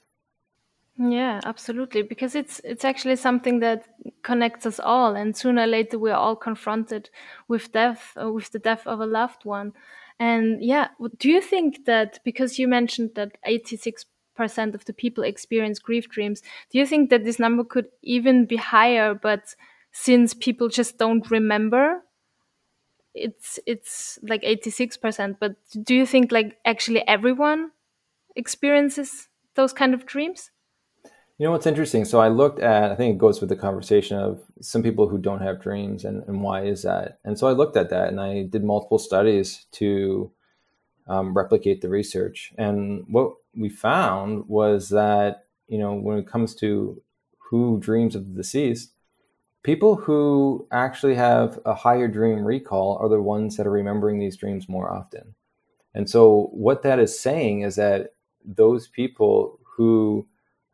[0.97, 3.85] yeah absolutely because it's it's actually something that
[4.23, 7.09] connects us all and sooner or later we're all confronted
[7.49, 9.73] with death uh, with the death of a loved one.
[10.19, 14.05] And yeah do you think that because you mentioned that 86
[14.37, 18.45] percent of the people experience grief dreams do you think that this number could even
[18.45, 19.55] be higher but
[19.91, 22.01] since people just don't remember
[23.13, 27.71] it's it's like 86% but do you think like actually everyone
[28.35, 30.51] experiences those kind of dreams
[31.37, 32.05] you know what's interesting?
[32.05, 35.17] So i looked at i think it goes with the conversation of some people who
[35.17, 37.19] don't have dreams and, and why is that?
[37.23, 40.31] And so i looked at that and i did multiple studies to
[41.07, 42.51] um, replicate the research.
[42.57, 47.01] And what we found was that you know when it comes to
[47.37, 48.91] who dreams of the deceased
[49.65, 54.37] people who actually have a higher dream recall are the ones that are remembering these
[54.37, 55.33] dreams more often.
[55.95, 58.11] And so, what that is saying is that
[58.45, 60.27] those people who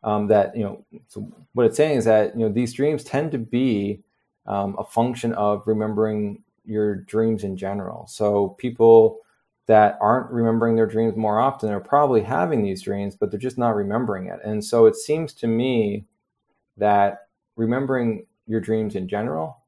[0.04, 3.32] um, that you know, so what it's saying is that you know these dreams tend
[3.32, 4.02] to be
[4.46, 8.06] um, a function of remembering your dreams in general.
[8.06, 9.20] So people
[9.66, 13.58] that aren't remembering their dreams more often are probably having these dreams, but they're just
[13.58, 14.40] not remembering it.
[14.44, 16.06] And so it seems to me
[16.76, 19.58] that remembering your dreams in general,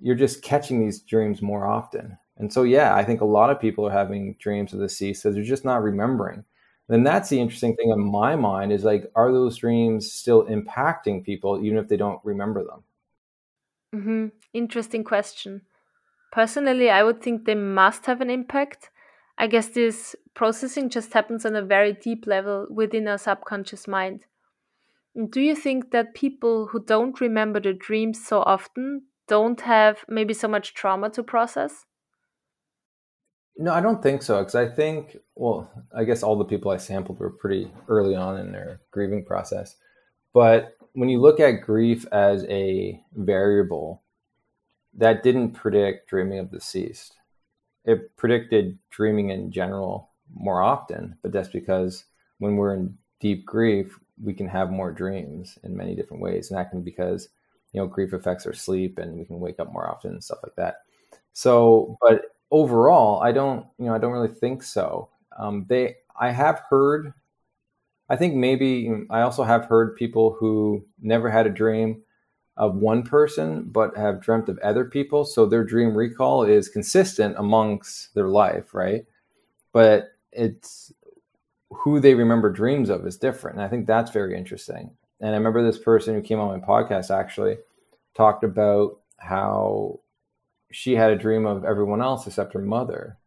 [0.00, 2.18] you're just catching these dreams more often.
[2.36, 5.14] And so, yeah, I think a lot of people are having dreams of the sea,
[5.14, 6.44] so they're just not remembering.
[6.88, 11.24] Then that's the interesting thing in my mind is like, are those dreams still impacting
[11.24, 12.82] people even if they don't remember them?
[13.94, 14.26] Mm-hmm.
[14.52, 15.62] Interesting question.
[16.32, 18.90] Personally, I would think they must have an impact.
[19.38, 24.26] I guess this processing just happens on a very deep level within our subconscious mind.
[25.30, 30.34] Do you think that people who don't remember the dreams so often don't have maybe
[30.34, 31.86] so much trauma to process?
[33.56, 34.38] No, I don't think so.
[34.38, 38.38] Because I think, well, I guess all the people I sampled were pretty early on
[38.38, 39.76] in their grieving process.
[40.32, 44.02] But when you look at grief as a variable,
[44.96, 47.16] that didn't predict dreaming of deceased.
[47.84, 52.04] It predicted dreaming in general more often, but that's because
[52.38, 56.50] when we're in deep grief, we can have more dreams in many different ways.
[56.50, 57.28] And that can be because,
[57.72, 60.40] you know, grief affects our sleep and we can wake up more often and stuff
[60.44, 60.76] like that.
[61.32, 62.22] So, but
[62.54, 65.08] overall, I don't, you know, I don't really think so.
[65.36, 67.12] Um, they, I have heard,
[68.08, 72.02] I think maybe I also have heard people who never had a dream
[72.56, 75.24] of one person but have dreamt of other people.
[75.24, 79.04] So their dream recall is consistent amongst their life, right?
[79.72, 80.92] But it's
[81.72, 83.56] who they remember dreams of is different.
[83.56, 84.92] And I think that's very interesting.
[85.20, 87.56] And I remember this person who came on my podcast actually
[88.14, 89.98] talked about how
[90.72, 93.18] she had a dream of everyone else except her mother.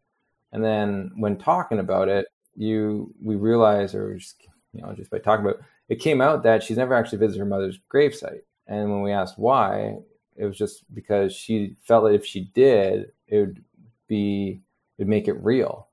[0.52, 4.36] And then when talking about it, you we realized, or just
[4.72, 7.40] you know, just by talking about it, it came out that she's never actually visited
[7.40, 8.42] her mother's gravesite.
[8.66, 9.96] And when we asked why,
[10.36, 13.64] it was just because she felt that if she did, it would
[14.08, 14.60] be
[14.98, 15.88] it would make it real.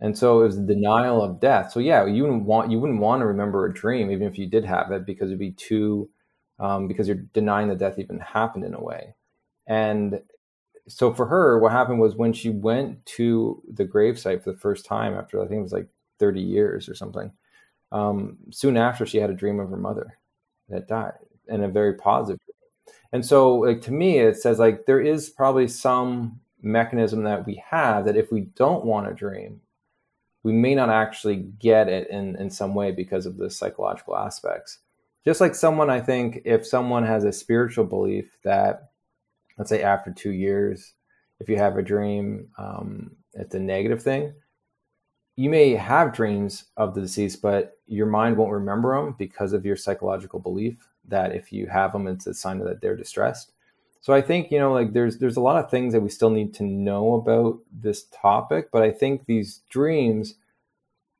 [0.00, 1.72] And so it was the denial of death.
[1.72, 4.46] So yeah, you wouldn't want you wouldn't want to remember a dream even if you
[4.46, 6.08] did have it because it'd be too
[6.60, 9.14] um, because you're denying that death even happened in a way.
[9.66, 10.20] And
[10.88, 14.84] so for her, what happened was when she went to the gravesite for the first
[14.84, 17.30] time after I think it was like 30 years or something.
[17.92, 20.18] Um, soon after, she had a dream of her mother
[20.68, 21.14] that died,
[21.48, 22.38] and a very positive.
[22.38, 22.94] Dream.
[23.12, 27.62] And so, like to me, it says like there is probably some mechanism that we
[27.66, 29.60] have that if we don't want a dream,
[30.42, 34.78] we may not actually get it in in some way because of the psychological aspects.
[35.24, 38.87] Just like someone, I think, if someone has a spiritual belief that
[39.58, 40.94] let's say after two years,
[41.40, 44.32] if you have a dream, um, it's a negative thing.
[45.36, 49.64] You may have dreams of the deceased, but your mind won't remember them because of
[49.64, 53.52] your psychological belief that if you have them, it's a sign that they're distressed.
[54.00, 56.30] So I think you know, like there's there's a lot of things that we still
[56.30, 60.34] need to know about this topic, but I think these dreams,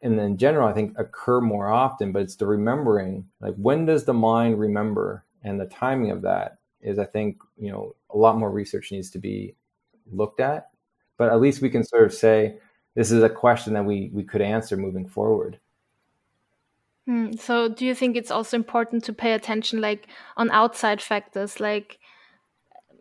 [0.00, 2.12] and in general, I think occur more often.
[2.12, 6.58] But it's the remembering, like when does the mind remember, and the timing of that
[6.80, 9.54] is, I think, you know, a lot more research needs to be
[10.10, 10.70] looked at.
[11.16, 12.58] But at least we can sort of say
[12.94, 15.58] this is a question that we we could answer moving forward.
[17.06, 21.58] Hmm, so, do you think it's also important to pay attention, like on outside factors,
[21.58, 21.98] like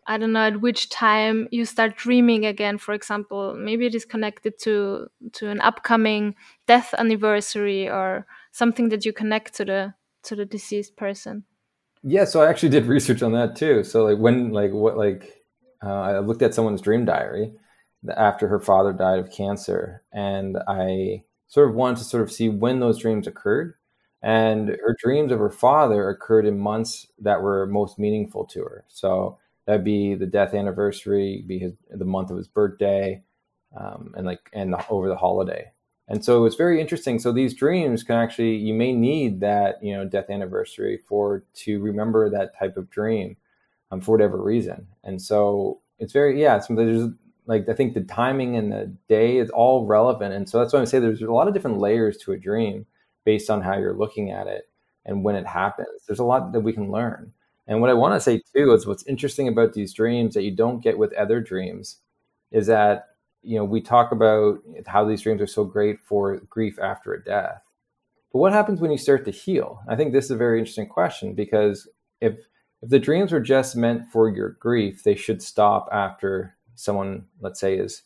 [0.08, 2.78] I don't know at which time you start dreaming again?
[2.78, 6.36] For example, maybe it is connected to to an upcoming
[6.66, 9.94] death anniversary or something that you connect to the
[10.24, 11.44] to the deceased person.
[12.04, 13.84] Yeah, so I actually did research on that too.
[13.84, 15.44] So like when like what like
[15.84, 17.54] uh, I looked at someone's dream diary
[18.16, 22.50] after her father died of cancer, and I sort of wanted to sort of see
[22.50, 23.76] when those dreams occurred.
[24.24, 28.84] And her dreams of her father occurred in months that were most meaningful to her.
[28.88, 33.22] So that'd be the death anniversary, be his, the month of his birthday,
[33.78, 35.72] um, and like and the, over the holiday.
[36.10, 37.20] And so it's very interesting.
[37.20, 41.82] So these dreams can actually, you may need that, you know, death anniversary for to
[41.82, 43.36] remember that type of dream
[43.92, 44.88] um, for whatever reason.
[45.04, 47.10] And so it's very, yeah, there's
[47.46, 50.34] like, I think the timing and the day is all relevant.
[50.34, 52.86] And so that's why I say there's a lot of different layers to a dream
[53.26, 54.70] based on how you're looking at it
[55.06, 56.04] and when it happens.
[56.08, 57.34] There's a lot that we can learn.
[57.68, 60.52] And what I want to say too is what's interesting about these dreams that you
[60.52, 61.98] don't get with other dreams
[62.52, 63.08] is that
[63.48, 67.24] you know, we talk about how these dreams are so great for grief after a
[67.24, 67.64] death.
[68.34, 69.80] But what happens when you start to heal?
[69.88, 71.88] I think this is a very interesting question because
[72.20, 72.38] if
[72.82, 77.60] if the dreams were just meant for your grief, they should stop after someone, let's
[77.60, 78.04] say, is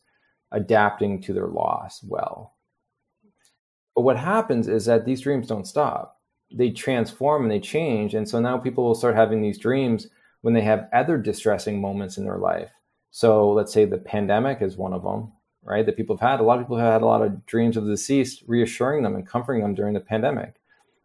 [0.52, 2.54] adapting to their loss well.
[3.96, 6.22] But what happens is that these dreams don't stop.
[6.54, 8.14] They transform and they change.
[8.14, 10.08] And so now people will start having these dreams
[10.42, 12.72] when they have other distressing moments in their life
[13.12, 15.32] so let's say the pandemic is one of them,
[15.64, 15.86] right?
[15.86, 16.40] That people have had.
[16.40, 19.16] A lot of people have had a lot of dreams of the deceased, reassuring them
[19.16, 20.56] and comforting them during the pandemic.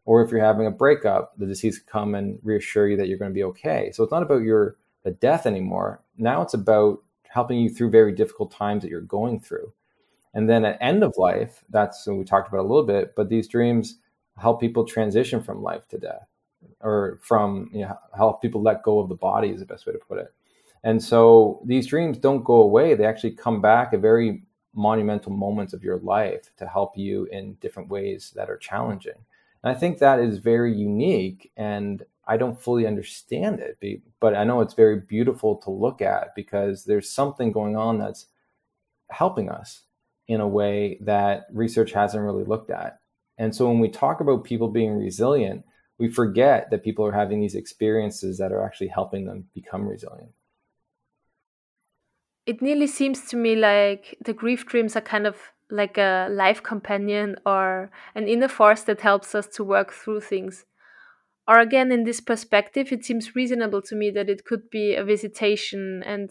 [0.05, 3.33] Or if you're having a breakup, the deceased come and reassure you that you're going
[3.33, 3.91] to be okay.
[3.93, 6.03] So it's not about your the death anymore.
[6.17, 9.73] Now it's about helping you through very difficult times that you're going through.
[10.33, 13.29] And then at end of life, that's what we talked about a little bit, but
[13.29, 13.99] these dreams
[14.37, 16.29] help people transition from life to death
[16.81, 19.93] or from you know help people let go of the body is the best way
[19.93, 20.33] to put it
[20.85, 22.95] and so these dreams don't go away.
[22.95, 24.43] They actually come back at very
[24.75, 29.25] monumental moments of your life to help you in different ways that are challenging.
[29.65, 31.51] And I think that is very unique.
[31.57, 33.79] And I don't fully understand it,
[34.21, 38.27] but I know it's very beautiful to look at because there's something going on that's
[39.11, 39.83] helping us
[40.29, 43.01] in a way that research hasn't really looked at.
[43.39, 45.65] And so when we talk about people being resilient,
[45.99, 50.33] we forget that people are having these experiences that are actually helping them become resilient
[52.47, 55.37] it nearly seems to me like the grief dreams are kind of
[55.71, 60.65] like a life companion or an inner force that helps us to work through things.
[61.49, 65.05] Or again, in this perspective, it seems reasonable to me that it could be a
[65.05, 66.31] visitation and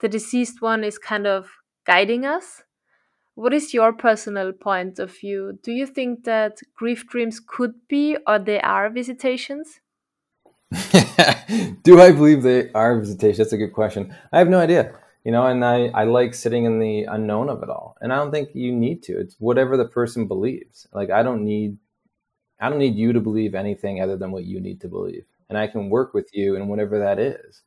[0.00, 1.48] the deceased one is kind of
[1.84, 2.62] guiding us.
[3.34, 5.58] What is your personal point of view?
[5.62, 9.80] Do you think that grief dreams could be or they are visitations?
[11.82, 13.38] Do I believe they are visitations?
[13.38, 14.14] That's a good question.
[14.32, 14.94] I have no idea.
[15.24, 17.96] You know, and I, I like sitting in the unknown of it all.
[18.00, 19.18] And I don't think you need to.
[19.18, 20.86] It's whatever the person believes.
[20.92, 21.76] Like I don't need
[22.60, 25.24] I don't need you to believe anything other than what you need to believe.
[25.48, 27.62] And I can work with you in whatever that is.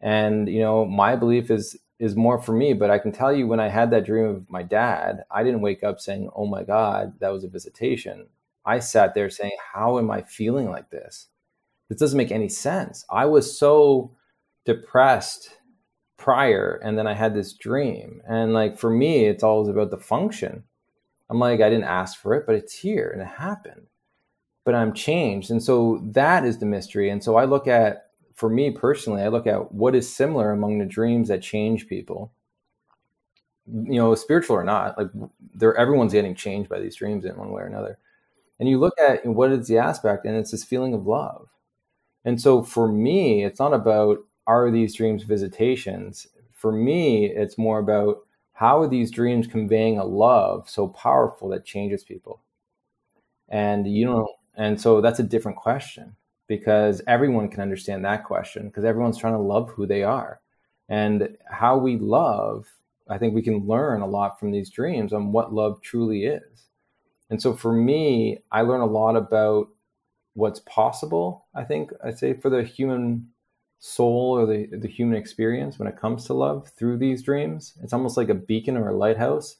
[0.00, 2.72] And you know, my belief is is more for me.
[2.74, 5.62] But I can tell you when I had that dream of my dad, I didn't
[5.62, 8.28] wake up saying, Oh my God, that was a visitation.
[8.64, 11.28] I sat there saying, How am I feeling like this?
[11.88, 13.04] This doesn't make any sense.
[13.10, 14.12] I was so
[14.64, 15.50] depressed
[16.16, 18.22] prior and then I had this dream.
[18.28, 20.64] And like for me, it's always about the function.
[21.28, 23.86] I'm like, I didn't ask for it, but it's here and it happened.
[24.64, 25.50] But I'm changed.
[25.50, 27.10] And so that is the mystery.
[27.10, 30.78] And so I look at for me personally, I look at what is similar among
[30.78, 32.32] the dreams that change people.
[33.66, 35.08] You know, spiritual or not, like
[35.54, 37.98] they're everyone's getting changed by these dreams in one way or another.
[38.60, 41.48] And you look at what is the aspect, and it's this feeling of love.
[42.24, 46.26] And so for me, it's not about are these dreams visitations.
[46.52, 48.18] For me, it's more about
[48.52, 52.40] how are these dreams conveying a love so powerful that changes people.
[53.48, 56.16] And you know, and so that's a different question
[56.48, 60.40] because everyone can understand that question because everyone's trying to love who they are.
[60.88, 62.66] And how we love,
[63.08, 66.66] I think we can learn a lot from these dreams on what love truly is.
[67.28, 69.68] And so for me, I learn a lot about
[70.34, 73.28] what's possible, I think I'd say for the human
[73.78, 77.74] soul or the, the human experience when it comes to love through these dreams.
[77.82, 79.56] It's almost like a beacon or a lighthouse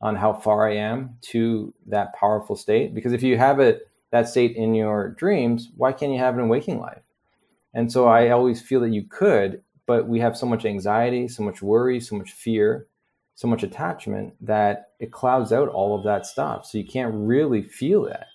[0.00, 2.94] on how far I am to that powerful state.
[2.94, 6.42] Because if you have it that state in your dreams, why can't you have it
[6.42, 7.02] in waking life?
[7.74, 11.42] And so I always feel that you could, but we have so much anxiety, so
[11.42, 12.88] much worry, so much fear,
[13.34, 16.66] so much attachment that it clouds out all of that stuff.
[16.66, 18.26] So you can't really feel that.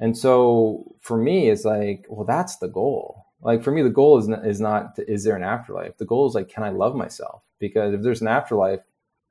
[0.00, 3.23] And so for me, it's like, well, that's the goal.
[3.44, 5.98] Like for me, the goal is not, is not is there an afterlife?
[5.98, 7.42] The goal is like, can I love myself?
[7.60, 8.80] Because if there's an afterlife,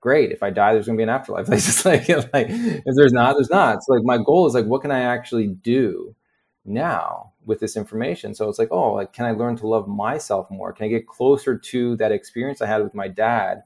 [0.02, 0.32] great.
[0.32, 1.48] If I die, there's going to be an afterlife.
[1.50, 3.84] Like, just like, like if there's not, there's not.
[3.84, 6.16] So like my goal is like, what can I actually do
[6.66, 8.36] now with this information?
[8.36, 10.74] So it's like, oh, like, can I learn to love myself more?
[10.74, 13.64] Can I get closer to that experience I had with my dad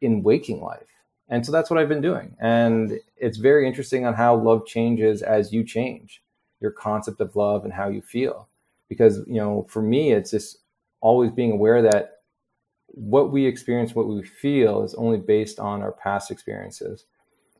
[0.00, 0.86] in waking life?
[1.28, 2.36] And so that's what I've been doing.
[2.40, 6.22] And it's very interesting on how love changes as you change
[6.60, 8.47] your concept of love and how you feel.
[8.88, 10.58] Because, you know, for me, it's just
[11.00, 12.18] always being aware that
[12.86, 17.04] what we experience, what we feel is only based on our past experiences.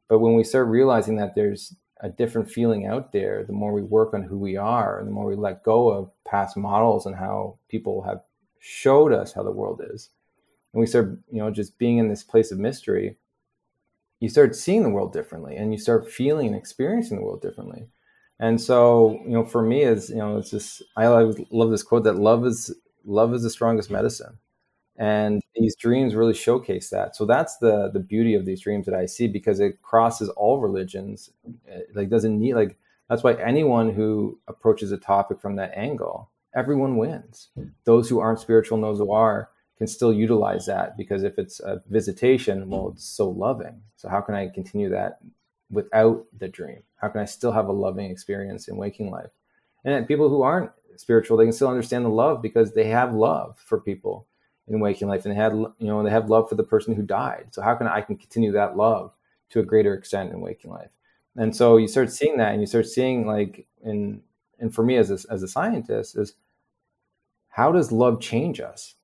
[0.09, 3.83] But when we start realizing that there's a different feeling out there, the more we
[3.83, 7.15] work on who we are and the more we let go of past models and
[7.15, 8.23] how people have
[8.59, 10.11] showed us how the world is.
[10.73, 13.17] And we start, you know, just being in this place of mystery,
[14.21, 17.87] you start seeing the world differently and you start feeling and experiencing the world differently.
[18.41, 22.05] And so, you know, for me is, you know, it's just I love this quote
[22.05, 22.75] that love is
[23.05, 24.39] love is the strongest medicine.
[24.97, 27.17] And these dreams really showcase that.
[27.17, 30.61] So that's the the beauty of these dreams that i see because it crosses all
[30.61, 31.31] religions
[31.67, 32.79] it, like doesn't need like
[33.09, 37.49] that's why anyone who approaches a topic from that angle everyone wins.
[37.85, 41.61] Those who aren't spiritual and those who are can still utilize that because if it's
[41.61, 43.83] a visitation well it's so loving.
[43.97, 45.21] So how can i continue that
[45.71, 46.83] without the dream?
[46.97, 49.31] How can i still have a loving experience in waking life?
[49.85, 53.57] And people who aren't spiritual they can still understand the love because they have love
[53.65, 54.27] for people
[54.67, 57.03] in waking life and they had you know they have love for the person who
[57.03, 57.47] died.
[57.51, 59.13] So how can i can continue that love
[59.51, 60.91] to a greater extent in waking life?
[61.37, 64.21] And so you start seeing that and you start seeing like in
[64.59, 66.35] and for me as a, as a scientist is
[67.49, 68.95] how does love change us?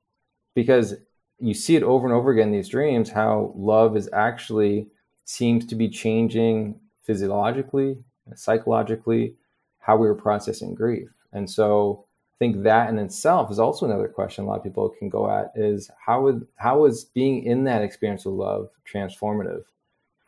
[0.54, 0.94] Because
[1.38, 4.88] you see it over and over again in these dreams how love is actually
[5.24, 7.98] seems to be changing physiologically
[8.34, 9.34] psychologically
[9.78, 12.04] how we were processing grief and so
[12.34, 15.30] I think that in itself is also another question a lot of people can go
[15.30, 19.64] at is how would how is being in that experience of love transformative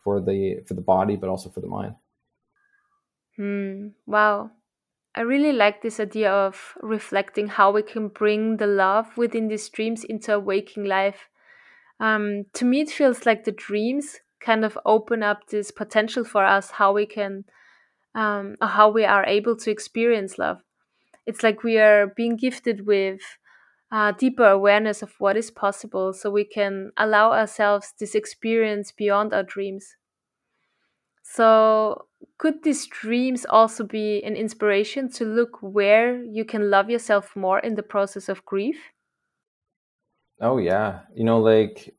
[0.07, 1.97] for the for the body but also for the mind.
[3.37, 3.89] Hmm.
[4.07, 4.53] Wow.
[5.17, 9.69] I really like this idea of reflecting how we can bring the love within these
[9.69, 11.29] dreams into a waking life.
[11.99, 16.45] Um, to me, it feels like the dreams kind of open up this potential for
[16.45, 17.45] us how we can,
[18.15, 20.61] um, how we are able to experience love
[21.27, 23.21] it's like we are being gifted with
[23.93, 29.35] uh, deeper awareness of what is possible so we can allow ourselves this experience beyond
[29.35, 29.97] our dreams.
[31.23, 32.07] So,
[32.39, 37.59] could these dreams also be an inspiration to look where you can love yourself more
[37.59, 38.93] in the process of grief?
[40.41, 41.01] Oh, yeah.
[41.15, 41.95] You know, like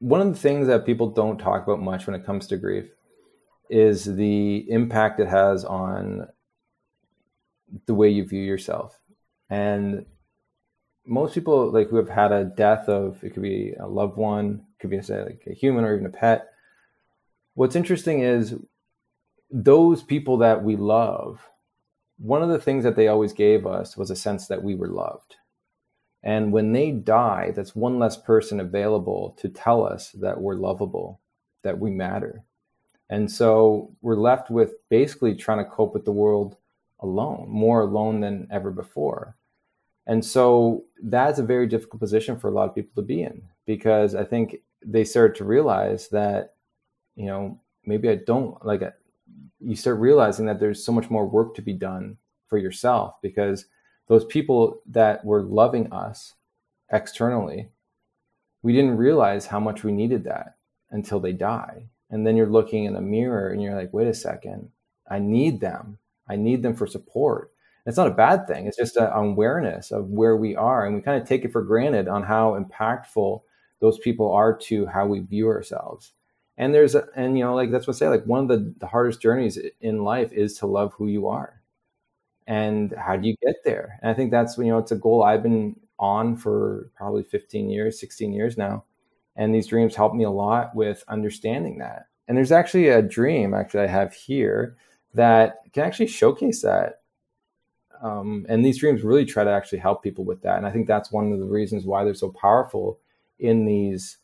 [0.00, 2.90] one of the things that people don't talk about much when it comes to grief
[3.68, 6.26] is the impact it has on
[7.86, 8.98] the way you view yourself.
[9.48, 10.06] And
[11.06, 14.64] most people like who have had a death of it could be a loved one,
[14.80, 16.48] could be say like a human or even a pet.
[17.54, 18.54] What's interesting is
[19.50, 21.40] those people that we love,
[22.18, 24.88] one of the things that they always gave us was a sense that we were
[24.88, 25.36] loved.
[26.22, 31.20] And when they die, that's one less person available to tell us that we're lovable,
[31.62, 32.44] that we matter.
[33.08, 36.56] And so we're left with basically trying to cope with the world
[37.00, 39.36] alone, more alone than ever before.
[40.06, 43.42] And so that's a very difficult position for a lot of people to be in
[43.66, 46.54] because I think they start to realize that,
[47.16, 48.82] you know, maybe I don't like.
[49.60, 52.16] You start realizing that there's so much more work to be done
[52.48, 53.66] for yourself because
[54.10, 56.34] those people that were loving us
[56.90, 57.68] externally,
[58.60, 60.56] we didn't realize how much we needed that
[60.90, 61.84] until they die.
[62.10, 64.70] And then you're looking in the mirror and you're like, wait a second,
[65.08, 65.98] I need them.
[66.28, 67.52] I need them for support.
[67.86, 68.66] It's not a bad thing.
[68.66, 70.84] It's just an awareness of where we are.
[70.84, 73.42] And we kind of take it for granted on how impactful
[73.80, 76.14] those people are to how we view ourselves.
[76.58, 78.74] And there's, a, and you know, like that's what I say, like one of the,
[78.80, 81.59] the hardest journeys in life is to love who you are
[82.50, 84.00] and how do you get there?
[84.02, 87.70] And i think that's you know it's a goal i've been on for probably 15
[87.70, 88.84] years 16 years now.
[89.36, 92.06] And these dreams help me a lot with understanding that.
[92.26, 94.76] And there's actually a dream actually i have here
[95.14, 97.02] that can actually showcase that.
[98.02, 100.58] Um, and these dreams really try to actually help people with that.
[100.58, 102.98] And i think that's one of the reasons why they're so powerful
[103.38, 104.18] in these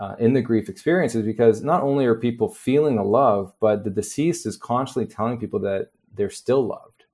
[0.00, 3.90] uh, in the grief experiences because not only are people feeling the love but the
[3.90, 7.04] deceased is constantly telling people that they're still loved.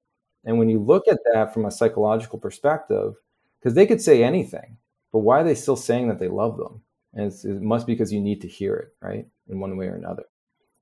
[0.45, 3.15] And when you look at that from a psychological perspective,
[3.59, 4.77] because they could say anything,
[5.13, 6.83] but why are they still saying that they love them?
[7.15, 9.27] And it must be because you need to hear it, right?
[9.49, 10.25] In one way or another.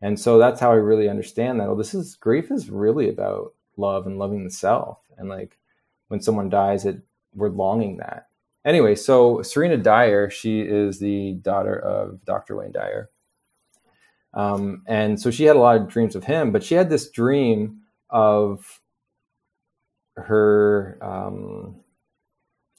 [0.00, 1.68] And so that's how I really understand that.
[1.68, 5.00] Oh, this is grief is really about love and loving the self.
[5.16, 5.58] And like
[6.08, 7.00] when someone dies, it
[7.34, 8.26] we're longing that.
[8.64, 12.56] Anyway, so Serena Dyer, she is the daughter of Dr.
[12.56, 13.10] Wayne Dyer.
[14.34, 17.10] Um, and so she had a lot of dreams of him, but she had this
[17.10, 17.81] dream
[18.12, 18.80] of
[20.16, 21.80] her um,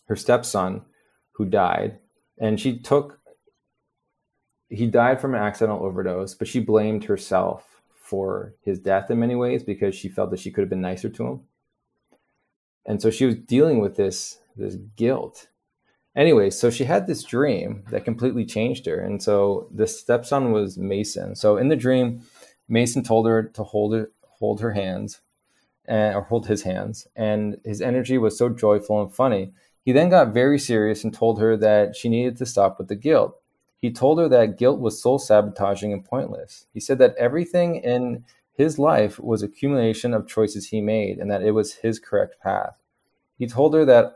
[0.08, 0.84] her stepson
[1.34, 1.98] who died,
[2.40, 3.20] and she took
[4.70, 9.36] he died from an accidental overdose, but she blamed herself for his death in many
[9.36, 11.42] ways because she felt that she could have been nicer to him.
[12.86, 15.48] And so she was dealing with this this guilt.
[16.16, 19.00] Anyway, so she had this dream that completely changed her.
[19.00, 21.36] And so the stepson was Mason.
[21.36, 22.22] So in the dream,
[22.70, 24.12] Mason told her to hold it,
[24.44, 25.22] hold her hands
[25.86, 29.54] and, or hold his hands, and his energy was so joyful and funny.
[29.86, 32.98] He then got very serious and told her that she needed to stop with the
[32.98, 33.40] guilt.
[33.78, 36.66] He told her that guilt was soul sabotaging and pointless.
[36.74, 41.44] He said that everything in his life was accumulation of choices he made and that
[41.44, 42.82] it was his correct path.
[43.40, 44.16] He told her that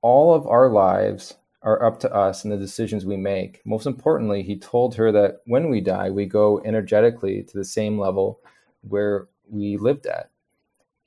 [0.00, 3.60] all of our lives are up to us and the decisions we make.
[3.66, 7.98] Most importantly, he told her that when we die, we go energetically to the same
[7.98, 8.40] level
[8.82, 10.30] where we lived at.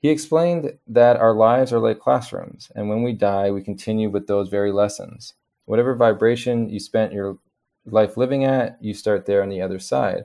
[0.00, 4.26] He explained that our lives are like classrooms, and when we die, we continue with
[4.26, 5.34] those very lessons.
[5.66, 7.38] Whatever vibration you spent your
[7.84, 10.24] life living at, you start there on the other side.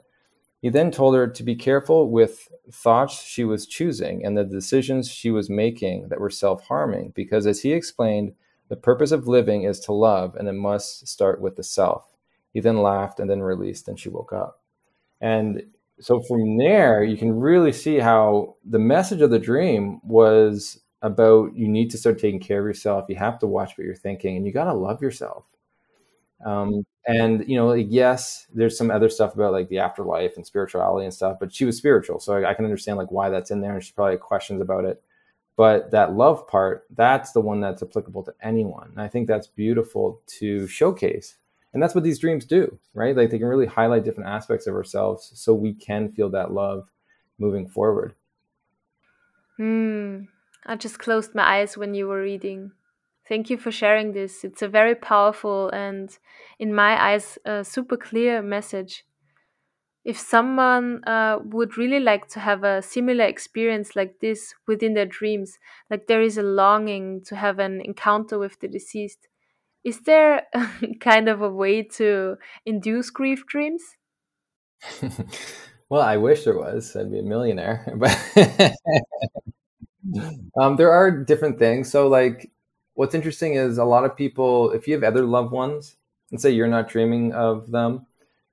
[0.61, 5.09] He then told her to be careful with thoughts she was choosing and the decisions
[5.11, 8.33] she was making that were self harming, because as he explained,
[8.69, 12.15] the purpose of living is to love, and it must start with the self.
[12.51, 14.61] He then laughed and then released, and she woke up.
[15.21, 15.63] And
[15.99, 21.55] so from there you can really see how the message of the dream was about
[21.55, 23.05] you need to start taking care of yourself.
[23.09, 25.45] You have to watch what you're thinking and you got to love yourself.
[26.45, 30.45] Um, and you know like, yes there's some other stuff about like the afterlife and
[30.45, 33.51] spirituality and stuff but she was spiritual so I, I can understand like why that's
[33.51, 35.01] in there and she probably had questions about it.
[35.55, 39.47] But that love part that's the one that's applicable to anyone and i think that's
[39.47, 41.37] beautiful to showcase
[41.75, 43.15] and that's what these dreams do right?
[43.15, 46.89] Like they can really highlight different aspects of ourselves so we can feel that love
[47.37, 48.15] moving forward.
[49.57, 50.21] Hmm.
[50.65, 52.71] I just closed my eyes when you were reading.
[53.27, 54.43] Thank you for sharing this.
[54.43, 56.17] It's a very powerful and
[56.57, 59.03] in my eyes a super clear message.
[60.03, 65.07] If someone uh, would really like to have a similar experience like this within their
[65.07, 65.57] dreams
[65.89, 69.27] like there is a longing to have an encounter with the deceased
[69.85, 70.43] is there
[70.99, 73.83] kind of a way to induce grief dreams?
[75.89, 76.95] well, I wish there was.
[76.95, 77.85] I'd be a millionaire.
[80.05, 81.89] But um, there are different things.
[81.91, 82.51] So, like,
[82.93, 85.95] what's interesting is a lot of people, if you have other loved ones,
[86.31, 88.05] and say you're not dreaming of them,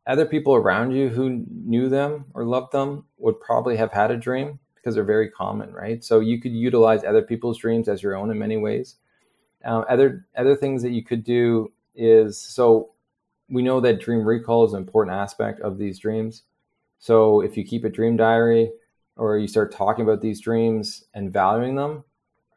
[0.06, 4.16] other people around you who knew them or loved them would probably have had a
[4.16, 6.02] dream because they're very common, right?
[6.02, 8.96] So you could utilize other people's dreams as your own in many ways.
[9.64, 12.90] Um, other other things that you could do is so
[13.48, 16.42] we know that dream recall is an important aspect of these dreams.
[16.98, 18.72] So if you keep a dream diary
[19.16, 22.04] or you start talking about these dreams and valuing them,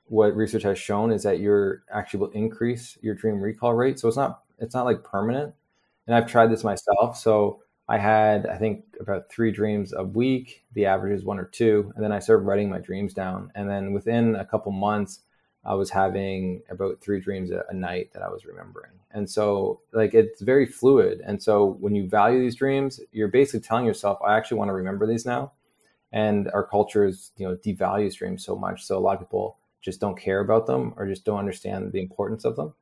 [0.07, 3.99] what research has shown is that you're actually will increase your dream recall rate.
[3.99, 5.53] So it's not it's not like permanent.
[6.07, 7.17] And I've tried this myself.
[7.17, 10.63] So I had I think about three dreams a week.
[10.73, 13.51] The average is one or two, and then I started writing my dreams down.
[13.55, 15.21] And then within a couple months,
[15.65, 18.91] I was having about three dreams a, night that I was remembering.
[19.11, 21.21] And so like it's very fluid.
[21.25, 24.73] And so when you value these dreams, you're basically telling yourself, I actually want to
[24.73, 25.53] remember these now.
[26.11, 28.83] And our culture is, you know, devalues dreams so much.
[28.83, 32.01] So a lot of people just don't care about them or just don't understand the
[32.01, 32.73] importance of them.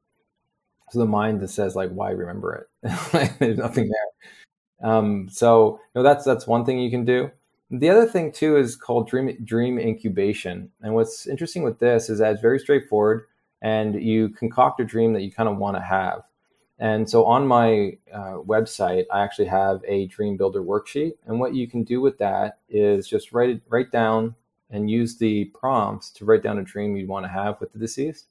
[0.91, 2.91] So the mind that says like, why remember it?
[3.39, 4.91] There's nothing there.
[4.91, 7.31] Um, so you know, that's that's one thing you can do.
[7.73, 10.69] The other thing too is called dream dream incubation.
[10.83, 13.25] And what's interesting with this is that it's very straightforward
[13.63, 16.21] and you concoct a dream that you kind of want to have.
[16.77, 21.13] And so on my uh, website, I actually have a dream builder worksheet.
[21.25, 24.35] And what you can do with that is just write it, write down
[24.69, 27.79] and use the prompts to write down a dream you'd want to have with the
[27.79, 28.27] deceased.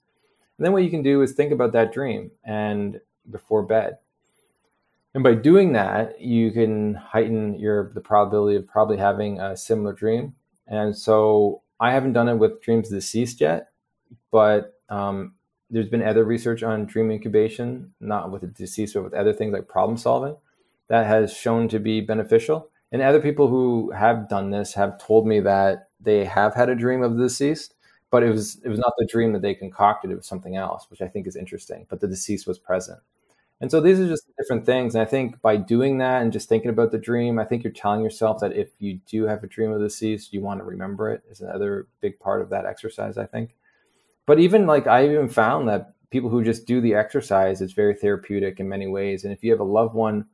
[0.57, 3.99] And then what you can do is think about that dream and before bed.
[5.15, 9.93] And by doing that, you can heighten your the probability of probably having a similar
[9.93, 10.35] dream.
[10.67, 13.69] And so I haven't done it with dreams deceased yet,
[14.31, 15.35] but um,
[15.71, 19.53] there's been other research on dream incubation, not with the deceased, but with other things
[19.53, 20.37] like problem solving,
[20.89, 22.71] that has shown to be beneficial.
[22.93, 26.75] And other people who have done this have told me that they have had a
[26.75, 27.75] dream of the deceased,
[28.11, 30.87] but it was it was not the dream that they concocted; it was something else,
[30.91, 31.87] which I think is interesting.
[31.89, 33.01] But the deceased was present,
[33.63, 34.95] and so these are just different things.
[34.95, 37.73] And I think by doing that and just thinking about the dream, I think you're
[37.73, 40.65] telling yourself that if you do have a dream of the seas, you want to
[40.65, 41.23] remember it.
[41.31, 43.55] Is another big part of that exercise, I think
[44.27, 47.95] but even like I even found that people who just do the exercise, it's very
[47.95, 49.25] therapeutic in many ways.
[49.25, 50.27] And if you have a loved one,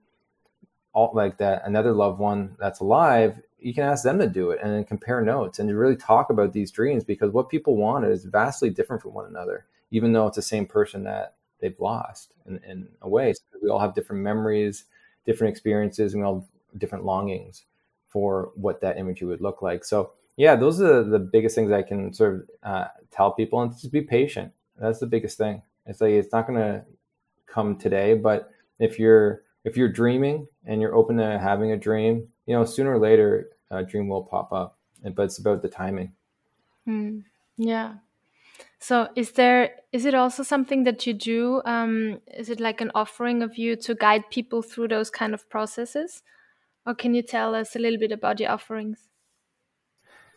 [0.92, 4.60] all like that, another loved one that's alive, you can ask them to do it
[4.62, 8.04] and then compare notes and to really talk about these dreams because what people want
[8.04, 12.32] is vastly different from one another, even though it's the same person that they've lost
[12.46, 13.32] in, in a way.
[13.32, 14.84] So we all have different memories,
[15.26, 17.64] different experiences, and we all have different longings
[18.08, 19.84] for what that imagery would look like.
[19.84, 23.72] So yeah, those are the biggest things I can sort of uh, tell people, and
[23.72, 24.52] just be patient.
[24.78, 25.62] That's the biggest thing.
[25.86, 26.84] It's like it's not going to
[27.46, 32.28] come today, but if you're if you're dreaming and you're open to having a dream,
[32.46, 34.78] you know, sooner or later, a dream will pop up.
[35.02, 36.12] But it's about the timing.
[36.86, 37.24] Mm,
[37.56, 37.94] yeah.
[38.80, 41.62] So, is there is it also something that you do?
[41.64, 45.48] Um, is it like an offering of you to guide people through those kind of
[45.50, 46.22] processes,
[46.86, 49.08] or can you tell us a little bit about your offerings?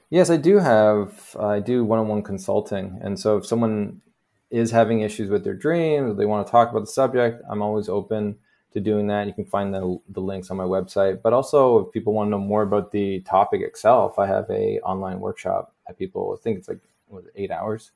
[0.09, 1.35] Yes, I do have.
[1.39, 4.01] I do one-on-one consulting, and so if someone
[4.51, 7.87] is having issues with their dreams, they want to talk about the subject, I'm always
[7.87, 8.37] open
[8.73, 9.27] to doing that.
[9.27, 11.21] You can find the, the links on my website.
[11.21, 14.79] But also, if people want to know more about the topic itself, I have a
[14.81, 16.79] online workshop that people think it's like
[17.35, 17.91] eight hours.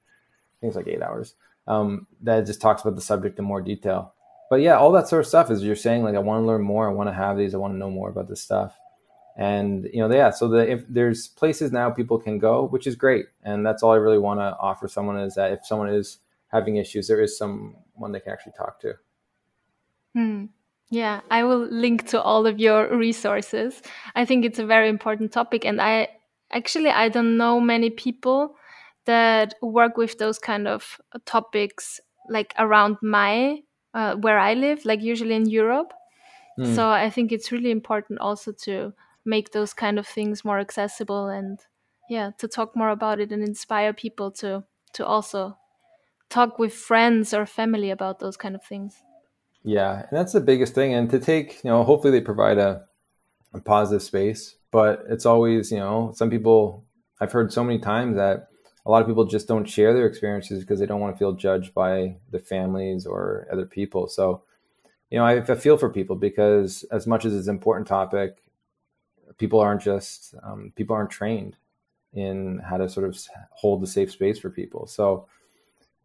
[0.56, 1.36] I think it's like eight hours.
[1.68, 4.14] Um, that just talks about the subject in more detail.
[4.50, 6.62] But yeah, all that sort of stuff is you're saying like I want to learn
[6.62, 8.78] more, I want to have these, I want to know more about this stuff
[9.36, 12.96] and you know yeah so the if there's places now people can go which is
[12.96, 16.20] great and that's all i really want to offer someone is that if someone is
[16.48, 18.94] having issues there is someone they can actually talk to
[20.14, 20.46] hmm.
[20.90, 23.82] yeah i will link to all of your resources
[24.16, 26.08] i think it's a very important topic and i
[26.52, 28.56] actually i don't know many people
[29.06, 32.00] that work with those kind of topics
[32.30, 33.60] like around my
[33.94, 35.94] uh, where i live like usually in europe
[36.58, 36.74] hmm.
[36.74, 38.94] so i think it's really important also to
[39.26, 41.60] make those kind of things more accessible and
[42.10, 44.64] yeah to talk more about it and inspire people to
[44.94, 45.58] to also
[46.30, 49.02] talk with friends or family about those kind of things
[49.64, 52.84] yeah and that's the biggest thing and to take you know hopefully they provide a,
[53.54, 56.86] a positive space but it's always you know some people
[57.20, 58.48] i've heard so many times that
[58.86, 61.34] a lot of people just don't share their experiences because they don't want to feel
[61.34, 64.44] judged by the families or other people so
[65.10, 68.44] you know I, I feel for people because as much as it's an important topic
[69.38, 71.58] people aren't just um, people aren't trained
[72.14, 73.18] in how to sort of
[73.52, 74.88] hold the safe space for people.
[74.88, 75.28] So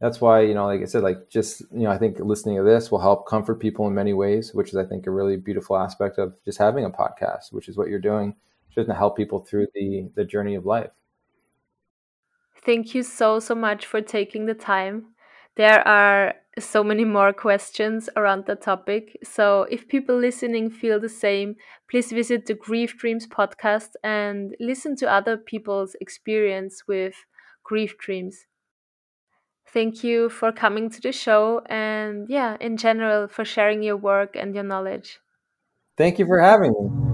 [0.01, 2.63] that's why you know, like I said, like just you know, I think listening to
[2.65, 5.79] this will help comfort people in many ways, which is I think a really beautiful
[5.79, 8.35] aspect of just having a podcast, which is what you're doing,
[8.75, 10.91] just to help people through the the journey of life.
[12.65, 15.15] Thank you so so much for taking the time.
[15.57, 19.19] There are so many more questions around the topic.
[19.23, 21.57] So, if people listening feel the same,
[21.91, 27.15] please visit the Grief Dreams podcast and listen to other people's experience with
[27.65, 28.47] grief dreams.
[29.73, 34.35] Thank you for coming to the show and, yeah, in general, for sharing your work
[34.35, 35.21] and your knowledge.
[35.97, 37.10] Thank you for having me.